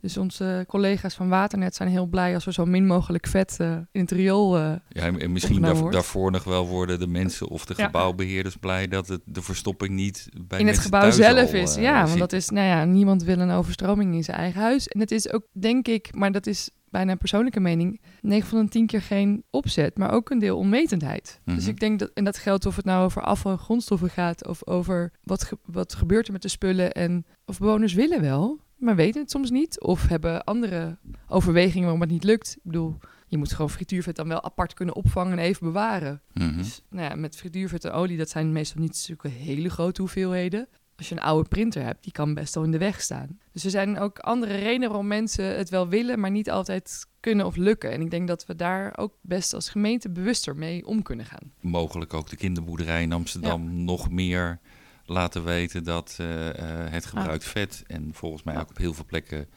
[0.05, 3.71] Dus onze collega's van Waternet zijn heel blij als er zo min mogelijk vet eh,
[3.91, 4.57] in het riool...
[4.57, 7.85] eh, Ja, en en misschien daar- daarvoor nog wel worden de mensen of de Ja.
[7.85, 11.75] gebouwbeheerders blij dat het, de verstopping niet bij in het gebouw zelf al, is.
[11.75, 14.87] eh, ja, want dat is, nou ja, niemand wil een overstroming in zijn eigen huis.
[14.87, 18.63] En het is ook, denk ik, maar dat is bijna een persoonlijke mening, 9 van
[18.65, 21.39] de 10 keer geen opzet, maar ook een deel onwetendheid.
[21.45, 21.69] Dus Mhm.
[21.69, 24.67] ik denk dat, en dat geldt of het nou over afval en grondstoffen gaat, of
[24.67, 28.95] over wat, ge- wat gebeurt er met de spullen en of bewoners willen wel, maar
[28.95, 32.55] weten het soms niet, of hebben andere overwegingen waarom het niet lukt.
[32.55, 36.21] Ik bedoel, je moet gewoon frituurvet dan wel apart kunnen opvangen en even bewaren.
[36.33, 36.57] Mhm.
[36.57, 40.67] Dus nou ja, met frituurvet en olie, dat zijn meestal niet zulke hele grote hoeveelheden.
[40.97, 43.39] Als je een oude printer hebt, die kan best wel in de weg staan.
[43.51, 47.45] Dus er zijn ook andere redenen waarom mensen het wel willen, maar niet altijd kunnen
[47.45, 47.91] of lukken.
[47.91, 51.51] En ik denk dat we daar ook best als gemeente bewuster mee om kunnen gaan.
[51.61, 54.59] Mogelijk ook de kinderboerderij in Amsterdam nog meer
[55.05, 59.05] laten weten dat eh, eh, het gebruikt vet en volgens mij ook op heel veel
[59.05, 59.47] plekken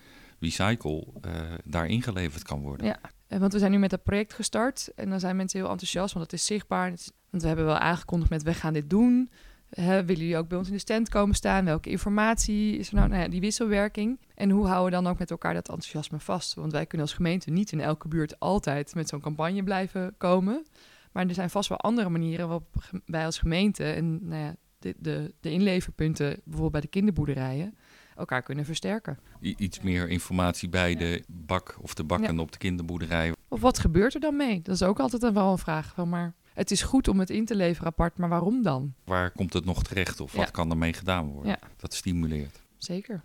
[0.41, 1.33] recycle eh,
[1.65, 2.87] daar ingeleverd kan worden.
[2.87, 3.01] Ja.
[3.39, 6.31] Want we zijn nu met dat project gestart en dan zijn mensen heel enthousiast, want
[6.31, 6.89] het is zichtbaar.
[7.31, 9.31] Want we hebben wel aangekondigd met we gaan dit doen.
[9.71, 11.65] Hè, willen jullie ook bij ons in de stand komen staan?
[11.65, 13.09] Welke informatie is er nou?
[13.09, 14.21] Nou ja, die wisselwerking.
[14.35, 16.55] En hoe houden we dan ook met elkaar dat enthousiasme vast?
[16.55, 20.67] Want wij kunnen als gemeente niet in elke buurt altijd met zo'n campagne blijven komen.
[21.13, 22.69] Maar er zijn vast wel andere manieren waarop
[23.07, 27.75] wij als gemeente en nou ja, de, de, de inleverpunten, bijvoorbeeld bij de kinderboerderijen,
[28.17, 29.19] elkaar kunnen versterken.
[29.43, 33.33] I- iets meer informatie bij de bak of de bakken op de kinderboerderij.
[33.49, 34.61] Of wat gebeurt er dan mee?
[34.63, 35.93] Dat is ook altijd een- wel een vraag.
[35.95, 38.95] Van, maar het is goed om het in te leveren apart, maar waarom dan?
[39.05, 41.59] Waar komt het nog terecht of wat kan ermee gedaan worden?
[41.77, 42.61] Dat stimuleert.
[42.77, 43.23] Zeker.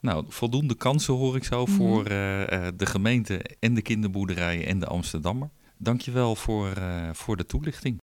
[0.00, 1.72] Nou, voldoende kansen hoor ik zo Mhm.
[1.72, 5.48] voor eh, eh, de gemeente en de kinderboerderijen en de Amsterdammer.
[5.76, 7.98] Dankjewel voor, eh, voor de toelichting.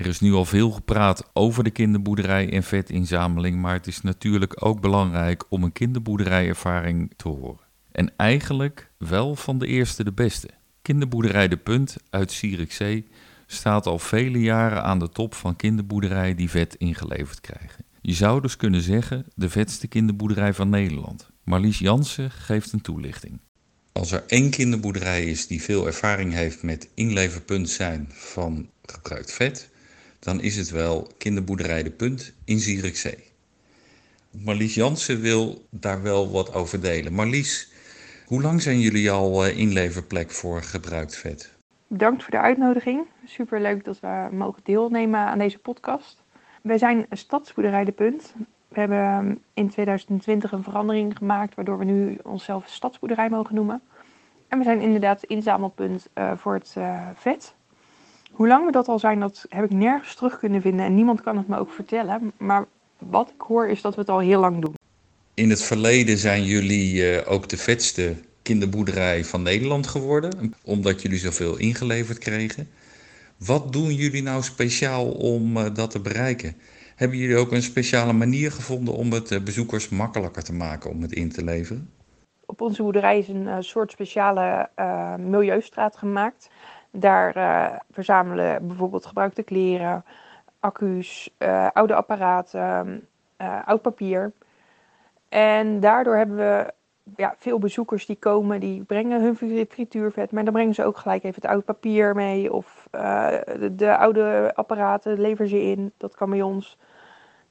[0.00, 4.66] Er is nu al veel gepraat over de kinderboerderij en vetinzameling, maar het is natuurlijk
[4.66, 7.66] ook belangrijk om een kinderboerderijervaring te horen.
[7.92, 10.48] En eigenlijk wel van de eerste de beste.
[10.82, 13.06] Kinderboerderij De Punt uit Zierikzee
[13.46, 17.84] staat al vele jaren aan de top van kinderboerderijen die vet ingeleverd krijgen.
[18.00, 21.30] Je zou dus kunnen zeggen de vetste kinderboerderij van Nederland.
[21.44, 23.40] Marlies Jansen geeft een toelichting.
[23.92, 29.69] Als er één kinderboerderij is die veel ervaring heeft met inleverpunt zijn van gebruikt vet,
[30.20, 33.28] dan is het wel kinderboerderij De Punt in Zierikzee.
[34.30, 37.12] Marlies Jansen wil daar wel wat over delen.
[37.12, 37.72] Marlies,
[38.26, 41.58] hoe lang zijn jullie al eh, inleverplek voor gebruikt vet?
[41.86, 43.06] Bedankt voor de uitnodiging.
[43.24, 46.22] Super leuk dat we mogen deelnemen aan deze podcast.
[46.62, 48.34] Wij zijn stadsboerderij De Punt.
[48.68, 53.82] We hebben ehm, in 2020 een verandering gemaakt waardoor we nu onszelf stadsboerderij mogen noemen.
[54.48, 57.54] En we zijn inderdaad inzamelpunt uh, voor het uh, vet.
[58.30, 61.20] Hoe lang we dat al zijn, dat heb ik nergens terug kunnen vinden en niemand
[61.20, 62.32] kan het me ook vertellen.
[62.36, 62.66] Maar
[62.98, 64.74] wat ik hoor is dat we het al heel lang doen.
[65.34, 71.18] In het verleden zijn jullie uh, ook de vetste kinderboerderij van Nederland geworden, omdat jullie
[71.18, 72.68] zoveel ingeleverd kregen.
[73.36, 76.56] Wat doen jullie nou speciaal om dat te bereiken?
[76.96, 81.12] Hebben jullie ook een speciale manier gevonden om het bezoekers makkelijker te maken om het
[81.12, 81.90] in te leveren?
[82.46, 86.50] Op onze boerderij is een soort speciale uh, milieustraat gemaakt.
[86.90, 90.04] Daar uh, verzamelen bijvoorbeeld gebruikte kleren,
[90.60, 91.30] accu's,
[91.72, 93.08] oude apparaten,
[93.64, 94.32] oud papier.
[95.28, 96.72] En daardoor hebben we
[97.16, 101.24] ja, veel bezoekers die komen, die brengen hun frituurvet, maar dan brengen ze ook gelijk
[101.24, 105.92] even het oud papier mee of de, de, oude apparaten leveren ze in.
[105.96, 106.78] Dat kan bij ons.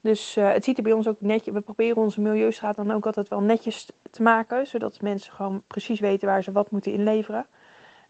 [0.00, 1.54] Dus het ziet er bij ons ook netjes.
[1.54, 6.00] We proberen onze milieustraat dan ook altijd wel netjes te maken, zodat mensen gewoon precies
[6.00, 7.46] weten waar ze wat moeten inleveren.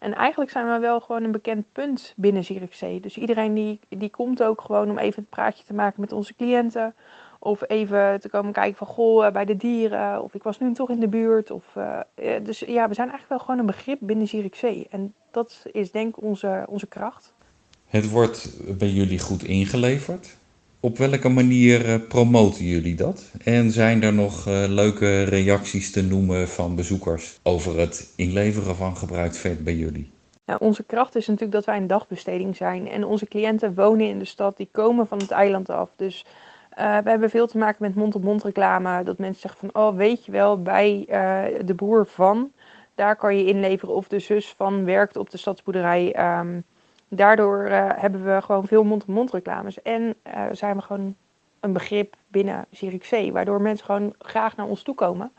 [0.01, 2.99] En eigenlijk zijn we wel gewoon een bekend punt binnen Zierikzee.
[2.99, 6.35] Dus iedereen die, die komt ook gewoon om even het praatje te maken met onze
[6.35, 6.95] cliënten.
[7.39, 10.23] Of even te komen kijken van, goh, eh, bij de dieren.
[10.23, 11.51] Of ik was nu toch in de buurt.
[11.51, 11.99] Of, uh,
[12.43, 14.87] dus ja, we zijn eigenlijk wel gewoon een begrip binnen Zierikzee.
[14.89, 17.33] En dat is denk ik onze, onze kracht.
[17.85, 20.37] Het wordt bij jullie goed ingeleverd.
[20.83, 23.31] Op welke manier uh, promoten jullie dat?
[23.43, 28.97] En zijn er nog uh, leuke reacties te noemen van bezoekers over het inleveren van
[28.97, 30.11] gebruikt vet bij jullie?
[30.59, 32.89] Onze kracht is natuurlijk dat wij een dagbesteding zijn.
[32.89, 35.89] En onze cliënten wonen in de stad, die komen van het eiland af.
[35.95, 36.25] Dus
[36.77, 39.03] uh, we hebben veel te maken met mond-op-mond reclame.
[39.03, 41.05] Dat mensen zeggen van, oh weet je wel, bij
[41.65, 42.51] de broer van,
[42.95, 43.95] daar kan je inleveren.
[43.95, 46.37] Of de zus van werkt op de stadsboerderij.
[46.39, 46.63] Um,
[47.13, 49.81] Daardoor uh, hebben we gewoon veel mond-op-mond reclames.
[49.81, 51.15] En uh, zijn we gewoon
[51.59, 55.31] een begrip binnen Zierikzee, waardoor mensen gewoon graag naar ons toe komen.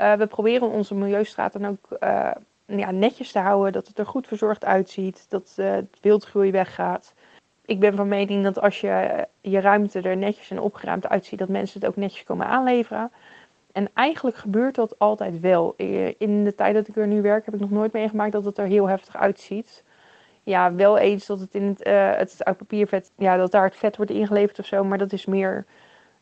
[0.00, 1.98] Uh, we proberen onze milieustraat dan ook
[2.66, 7.14] ja, netjes te houden, dat het er goed verzorgd uitziet, dat het wildgroei weggaat.
[7.64, 11.48] Ik ben van mening dat als je je ruimte er netjes en opgeruimd uitziet, dat
[11.48, 13.10] mensen het ook netjes komen aanleveren.
[13.72, 15.74] En eigenlijk gebeurt dat altijd wel.
[16.18, 18.58] In de tijd dat ik er nu werk heb ik nog nooit meegemaakt dat het
[18.58, 19.86] er heel heftig uitziet
[20.48, 23.76] ja, wel eens dat het in het, uh, het oud papiervet, ja, dat daar het
[23.76, 24.84] vet wordt ingeleverd of zo.
[24.84, 25.66] Maar dat is meer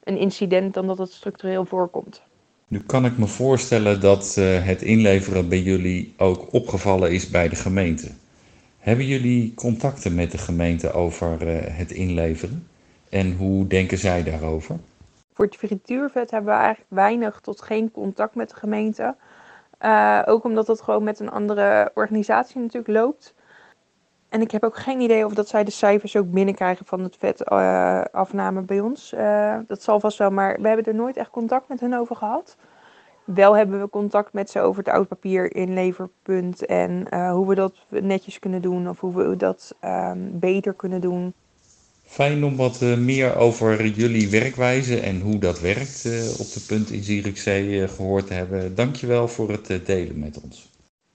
[0.04, 2.22] een incident dan dat het structureel voorkomt.
[2.68, 7.48] Nu kan ik me voorstellen dat uh, het inleveren bij jullie ook opgevallen is bij
[7.48, 8.10] de gemeente.
[8.78, 12.68] Hebben jullie contacten met de gemeente over uh, het inleveren?
[13.08, 14.76] En hoe denken zij daarover?
[15.32, 19.14] Voor het frituurvet hebben we eigenlijk weinig tot geen contact met de gemeente.
[20.26, 23.34] ook omdat het gewoon met een andere organisatie natuurlijk loopt.
[24.36, 27.16] En ik heb ook geen idee of dat zij de cijfers ook binnenkrijgen van het
[27.18, 29.12] vetafname uh, bij ons.
[29.12, 32.16] Uh, dat zal vast wel, maar we hebben er nooit echt contact met hen over
[32.16, 32.56] gehad.
[33.24, 37.54] Wel hebben we contact met ze over het oud papier inleverpunt en uh, hoe we
[37.54, 41.32] dat netjes kunnen doen of hoe we dat um, beter kunnen doen.
[42.04, 46.04] Fijn om wat meer over jullie werkwijze en hoe dat werkt
[46.40, 48.74] op de punt in Zierikzee gehoord te hebben.
[48.74, 50.70] Dankjewel voor het delen met ons.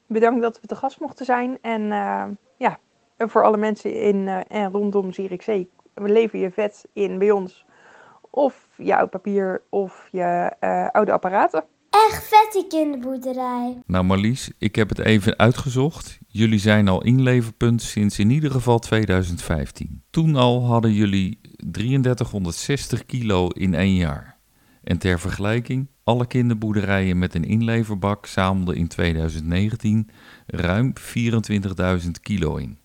[0.05, 1.81] Bedankt dat we te gast mochten zijn en
[2.57, 2.79] ja,
[3.29, 5.69] voor alle mensen in uh, en rondom Zierikzee.
[5.95, 7.65] Lever je vet in bij ons.
[8.29, 11.63] Of je oud papier of je uh, oude apparaten.
[11.89, 13.81] Echt vette kinderboerderij.
[13.85, 16.19] Nou Marlies, ik heb het even uitgezocht.
[16.27, 20.03] Jullie zijn al inleverpunt sinds in ieder geval 2015.
[20.09, 21.39] Toen al hadden jullie
[21.71, 24.37] 3360 kilo in één jaar.
[24.83, 30.09] En ter vergelijking, alle kinderboerderijen met een inleverbak zamelden in 2019
[30.45, 30.93] ruim
[32.03, 32.77] 24.000 kilo in.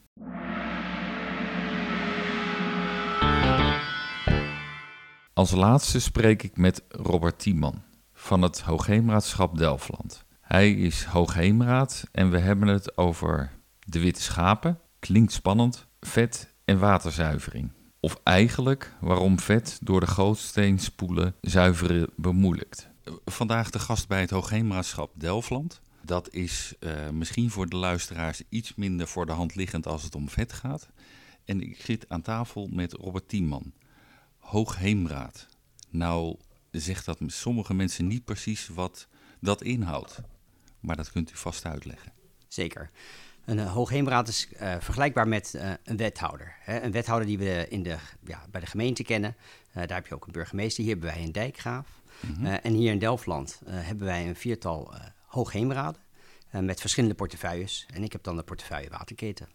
[5.37, 10.25] Als laatste spreek ik met Robert Tiemann van het Hoogheemraadschap Delftland.
[10.41, 16.79] Hij is hoogheemraad en we hebben het over de witte schapen, klinkt spannend, vet en
[16.79, 17.73] waterzuivering.
[18.01, 22.89] Of eigenlijk waarom vet door de gootsteenspoelen zuiveren bemoeilijkt.
[23.25, 25.81] Vandaag de gast bij het Hoogheemraadschap Delftland.
[26.03, 30.15] Dat is uh, misschien voor de luisteraars iets minder voor de hand liggend als het
[30.15, 30.89] om vet gaat.
[31.45, 33.73] En ik zit aan tafel met Robert Tiemann.
[34.47, 35.47] Hoogheemraad.
[35.91, 36.37] Nou
[36.71, 39.09] zegt dat sommige mensen niet precies wat
[39.41, 40.21] dat inhoudt.
[40.81, 42.13] Maar dat kunt u vast uitleggen.
[42.49, 42.91] Zeker.
[43.45, 46.57] Een uh, hoogheemraad is uh, vergelijkbaar met uh, een wethouder.
[46.61, 46.83] Hè?
[46.83, 49.37] Een wethouder die we in de, ja, bij de gemeente kennen.
[49.73, 50.85] daar heb je ook een burgemeester.
[50.85, 52.03] Hier hebben wij een dijkgraaf.
[52.21, 52.47] Mm -hmm.
[52.47, 54.95] en hier in Delftland hebben wij een viertal
[55.27, 56.01] hoogheemraden.
[56.51, 57.87] met verschillende portefeuilles.
[57.95, 59.49] En ik heb dan de portefeuille waterketen.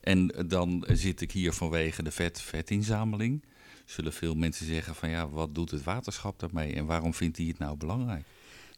[0.00, 3.44] En dan zit ik hier vanwege de vet, vetinzameling.
[3.86, 7.46] Zullen veel mensen zeggen van ja, wat doet het waterschap daarmee en waarom vindt hij
[7.46, 8.24] het nou belangrijk?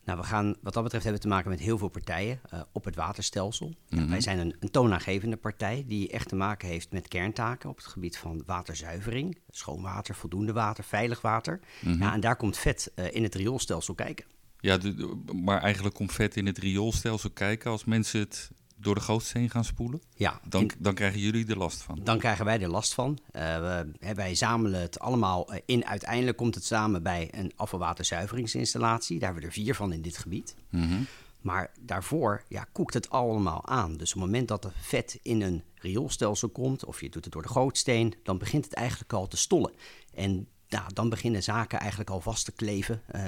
[0.05, 2.85] Nou, we gaan wat dat betreft hebben te maken met heel veel partijen uh, op
[2.85, 3.75] het waterstelsel.
[3.89, 4.09] Ja, Mhm.
[4.11, 7.87] wij zijn een, een toonaangevende partij die echt te maken heeft met kerntaken op het
[7.87, 11.61] gebied van waterzuivering, schoon water, voldoende water, veilig water.
[11.81, 12.03] Mhm.
[12.03, 14.25] Ja, en daar komt vet uh, in het rioolstelsel kijken.
[14.61, 18.51] Ja, de, maar eigenlijk komt vet in het rioolstelsel kijken als mensen het
[18.81, 20.03] door de gootsteen gaan spoelen?
[20.15, 20.41] Ja.
[20.49, 22.01] Dan, dan krijgen jullie er last van?
[22.03, 23.19] Dan krijgen wij er last van.
[23.33, 25.87] Uh, we, wij zamelen het allemaal in.
[25.87, 29.19] Uiteindelijk komt het samen bij een afvalwaterzuiveringsinstallatie.
[29.19, 30.55] Daar hebben we er vier van in dit gebied.
[30.71, 31.07] Mm -hmm.
[31.41, 33.97] Maar daarvoor ja, koekt het allemaal aan.
[33.97, 37.33] Dus op het moment dat er vet in een rioolstelsel komt, of je doet het
[37.33, 39.73] door de gootsteen, dan begint het eigenlijk al te stollen.
[40.15, 43.23] En nou, dan beginnen zaken eigenlijk al vast te kleven uh,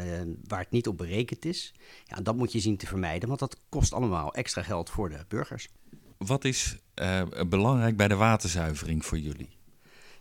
[0.48, 1.74] waar het niet op berekend is.
[2.04, 5.24] Ja, dat moet je zien te vermijden, want dat kost allemaal extra geld voor de
[5.28, 5.68] burgers.
[6.18, 9.58] Wat is uh, belangrijk bij de waterzuivering voor jullie?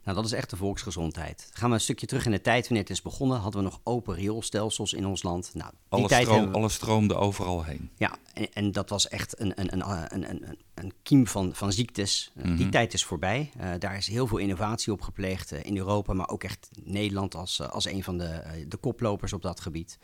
[0.04, 1.50] Nou, dat is echt de volksgezondheid.
[1.54, 3.80] Gaan we een stukje terug in de tijd, wanneer het is begonnen, hadden we nog
[3.84, 5.52] open rioolstelsels in ons land.
[5.54, 6.58] Nou, die alles, tijd stroom, we...
[6.58, 7.89] alles stroomde overal heen.
[7.97, 11.72] Ja, en, en dat was echt een, een, een, een, een, een kiem van, van
[11.72, 12.32] ziektes.
[12.34, 12.56] Mm -hmm.
[12.56, 13.52] Die tijd is voorbij.
[13.62, 17.36] Uh, daar is heel veel innovatie op gepleegd uh, in Europa, maar ook echt Nederland
[17.36, 20.00] als, als een van de, de koplopers op dat gebied.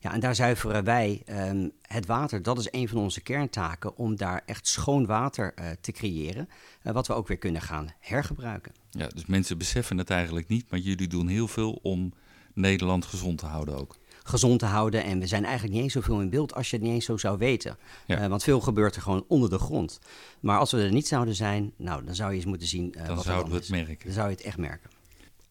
[0.00, 2.42] Ja, en daar zuiveren wij um, het water.
[2.42, 6.48] Dat is een van onze kerntaken om daar echt schoon water uh, te creëren,
[6.82, 8.72] uh, wat we ook weer kunnen gaan hergebruiken.
[8.98, 12.12] Ja, dus mensen beseffen het eigenlijk niet, maar jullie doen heel veel om
[12.54, 13.96] Nederland gezond te houden ook.
[14.22, 16.84] Gezond te houden en we zijn eigenlijk niet eens zoveel in beeld als je het
[16.84, 17.76] niet eens zo zou weten.
[18.06, 18.22] Ja.
[18.22, 19.98] Uh, want veel gebeurt er gewoon onder de grond.
[20.40, 22.94] Maar als we er niet zouden zijn, nou, dan zou je eens moeten zien.
[23.06, 24.04] dan wat zouden we het merken.
[24.04, 24.90] Dan zou je het echt merken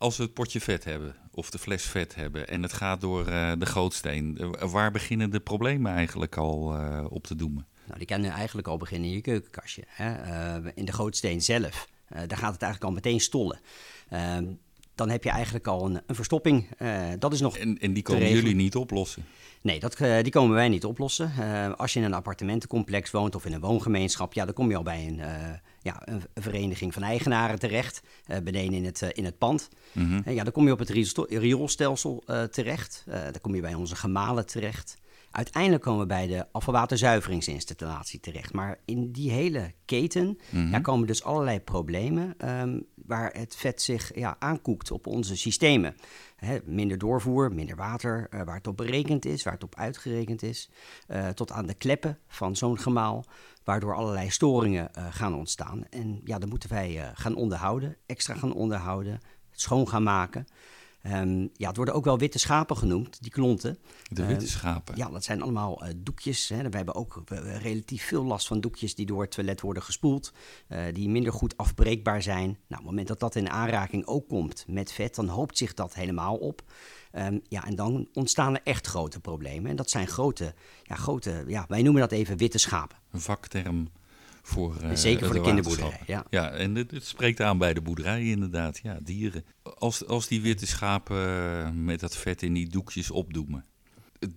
[0.03, 3.27] als we het potje vet hebben of de fles vet hebben en het gaat door
[3.29, 7.67] uh, de gootsteen, uh, waar beginnen de problemen eigenlijk al uh, op te doemen?
[7.85, 9.83] Nou, die kunnen eigenlijk al beginnen in je keukenkastje.
[9.87, 10.71] Hè?
[10.75, 13.59] in de gootsteen zelf, daar gaat het eigenlijk al meteen stollen.
[14.09, 14.45] Ehm,
[14.95, 16.67] dan heb je eigenlijk al een, een verstopping.
[17.19, 19.25] dat is nog en, en die komen jullie niet oplossen?
[19.63, 21.31] Nee, dat, uh, die komen wij niet oplossen.
[21.39, 24.75] Uh, als je in een appartementencomplex woont of in een woongemeenschap, ja, dan kom je
[24.75, 25.27] al bij een, uh,
[25.81, 28.01] ja, een, vereniging van eigenaren terecht,
[28.43, 29.69] beneden in het, in het pand.
[29.91, 30.33] Mm -hmm.
[30.33, 30.89] ja, dan kom je op het
[31.29, 34.97] rioolstelsel terecht, dan kom je bij onze gemalen terecht.
[35.33, 38.53] Uiteindelijk komen we bij de afvalwaterzuiveringsinstallatie terecht.
[38.53, 40.57] Maar in die hele keten Mhm.
[40.57, 40.71] mm -hmm.
[40.71, 45.95] ja, komen dus allerlei problemen um, waar het vet zich ja, aankoekt op onze systemen.
[46.35, 50.43] He, minder doorvoer, minder water, uh, waar het op berekend is, waar het op uitgerekend
[50.43, 50.69] is.
[51.07, 53.25] Uh, tot aan de kleppen van zo'n gemaal,
[53.63, 55.85] waardoor allerlei storingen uh, gaan ontstaan.
[55.89, 59.19] En ja, dan moeten wij gaan onderhouden, extra gaan onderhouden,
[59.51, 60.47] schoon gaan maken.
[61.11, 63.77] Um, ja, het worden ook wel witte schapen genoemd, die klonten.
[64.09, 64.93] De witte schapen?
[64.93, 66.49] Uh, ja, dat zijn allemaal uh, doekjes.
[66.49, 66.69] Hè.
[66.69, 67.23] We hebben ook
[67.61, 70.33] relatief veel last van doekjes die door het toilet worden gespoeld.
[70.69, 72.45] Uh, die minder goed afbreekbaar zijn.
[72.45, 75.73] Nou, op het moment dat dat in aanraking ook komt met vet, dan hoopt zich
[75.73, 76.61] dat helemaal op.
[77.15, 79.69] Um, ja, en dan ontstaan er echt grote problemen.
[79.69, 82.97] En dat zijn grote, ja, grote ja, wij noemen dat even witte schapen.
[83.11, 83.87] Een vakterm
[84.45, 86.25] voor uh, Zeker voor de, de kinderboerderij, ja.
[86.29, 89.45] Ja, en het, het, spreekt aan bij de boerderij inderdaad, ja, dieren.
[89.77, 93.65] Als, als die witte schapen met dat vet in die doekjes opdoemen,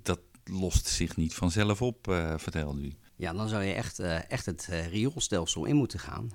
[0.03, 2.93] dat lost zich niet vanzelf op, uh, vertelde u.
[3.17, 6.31] Ja, dan zou je echt, echt het rioolstelsel in moeten gaan.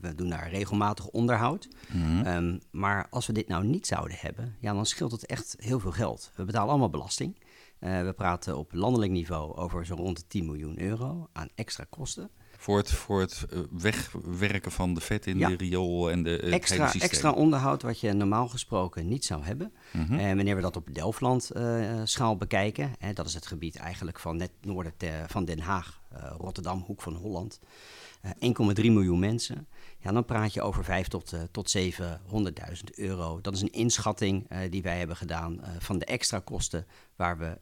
[0.00, 1.68] We doen daar regelmatig onderhoud.
[1.88, 1.98] Mhm.
[1.98, 2.26] Mm -hmm.
[2.26, 5.80] um, maar als we dit nou niet zouden hebben, ja, dan scheelt het echt heel
[5.80, 6.32] veel geld.
[6.36, 7.38] We betalen allemaal belasting.
[7.78, 12.30] we praten op landelijk niveau over zo'n rond de 10 miljoen euro aan extra kosten.
[12.60, 15.48] Voor het, voor het uh, wegwerken van de vet in Ja.
[15.48, 19.72] de riool en de het extra, extra onderhoud wat je normaal gesproken niet zou hebben.
[19.92, 20.18] Mhm.
[20.18, 24.18] En wanneer we dat op Delftland uh, schaal bekijken, hè, dat is het gebied eigenlijk
[24.18, 27.60] van net noorden te, van Den Haag, uh, Rotterdam, hoek van Holland.
[28.40, 29.66] Uh, 1,3 miljoen mensen.
[29.98, 33.40] Ja, dan praat je over 5 tot, uh, tot 700.000 euro.
[33.40, 36.86] Dat is een inschatting uh, die wij hebben gedaan van de extra kosten
[37.16, 37.58] waar we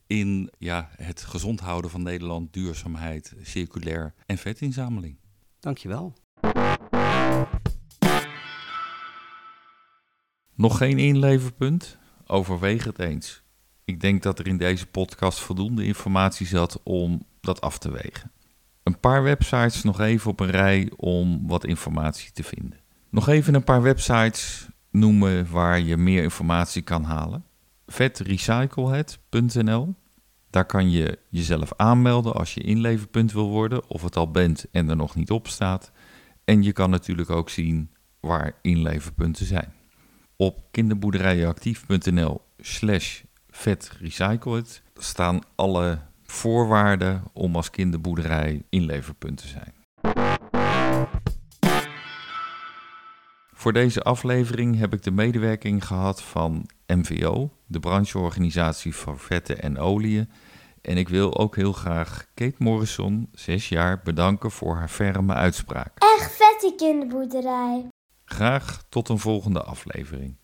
[0.06, 5.16] in ja, het gezond houden van Nederland, duurzaamheid, circulair en vetinzameling.
[5.60, 6.14] Dankjewel.
[10.54, 11.98] Nog geen inleverpunt?
[12.26, 13.42] Overweeg het eens.
[13.84, 18.32] Ik denk dat er in deze podcast voldoende informatie zat om dat af te wegen.
[18.82, 22.80] Een paar websites nog even op een rij om wat informatie te vinden.
[23.10, 27.44] Nog even een paar websites noemen waar je meer informatie kan halen.
[27.86, 29.94] vetrecyclehet.nl.
[30.50, 34.88] Daar kan je jezelf aanmelden als je inleverpunt wil worden, of het al bent en
[34.88, 35.92] er nog niet op staat.
[36.44, 39.72] En je kan natuurlijk ook zien waar inleverpunten zijn.
[40.36, 49.74] Op kinderboerderijenactief.nl slash vetrecyclehet staan alle voorwaarden om als kinderboerderij inleverpunt te zijn.
[53.64, 59.78] Voor deze aflevering heb ik de medewerking gehad van MVO, de brancheorganisatie voor vetten en
[59.78, 60.30] oliën.
[60.80, 65.92] En ik wil ook heel graag Kate Morrison, zes jaar, bedanken voor haar ferme uitspraak.
[65.98, 67.88] Echt vet die kinderboerderij.
[68.24, 70.36] Graag tot een volgende aflevering.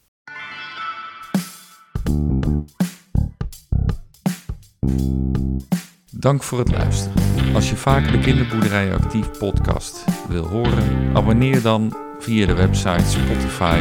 [6.11, 7.55] Dank voor het luisteren.
[7.55, 13.79] Als je vaker de Kinderboerderij Actief podcast wil horen, abonneer dan via de website Spotify.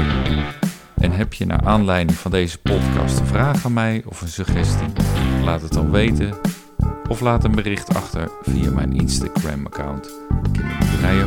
[0.97, 4.87] En heb je naar aanleiding van deze podcast een vraag aan mij of een suggestie?
[5.43, 6.33] Laat het dan weten
[7.07, 10.09] of laat een bericht achter via mijn Instagram-account
[10.51, 11.23] Kinderboerderij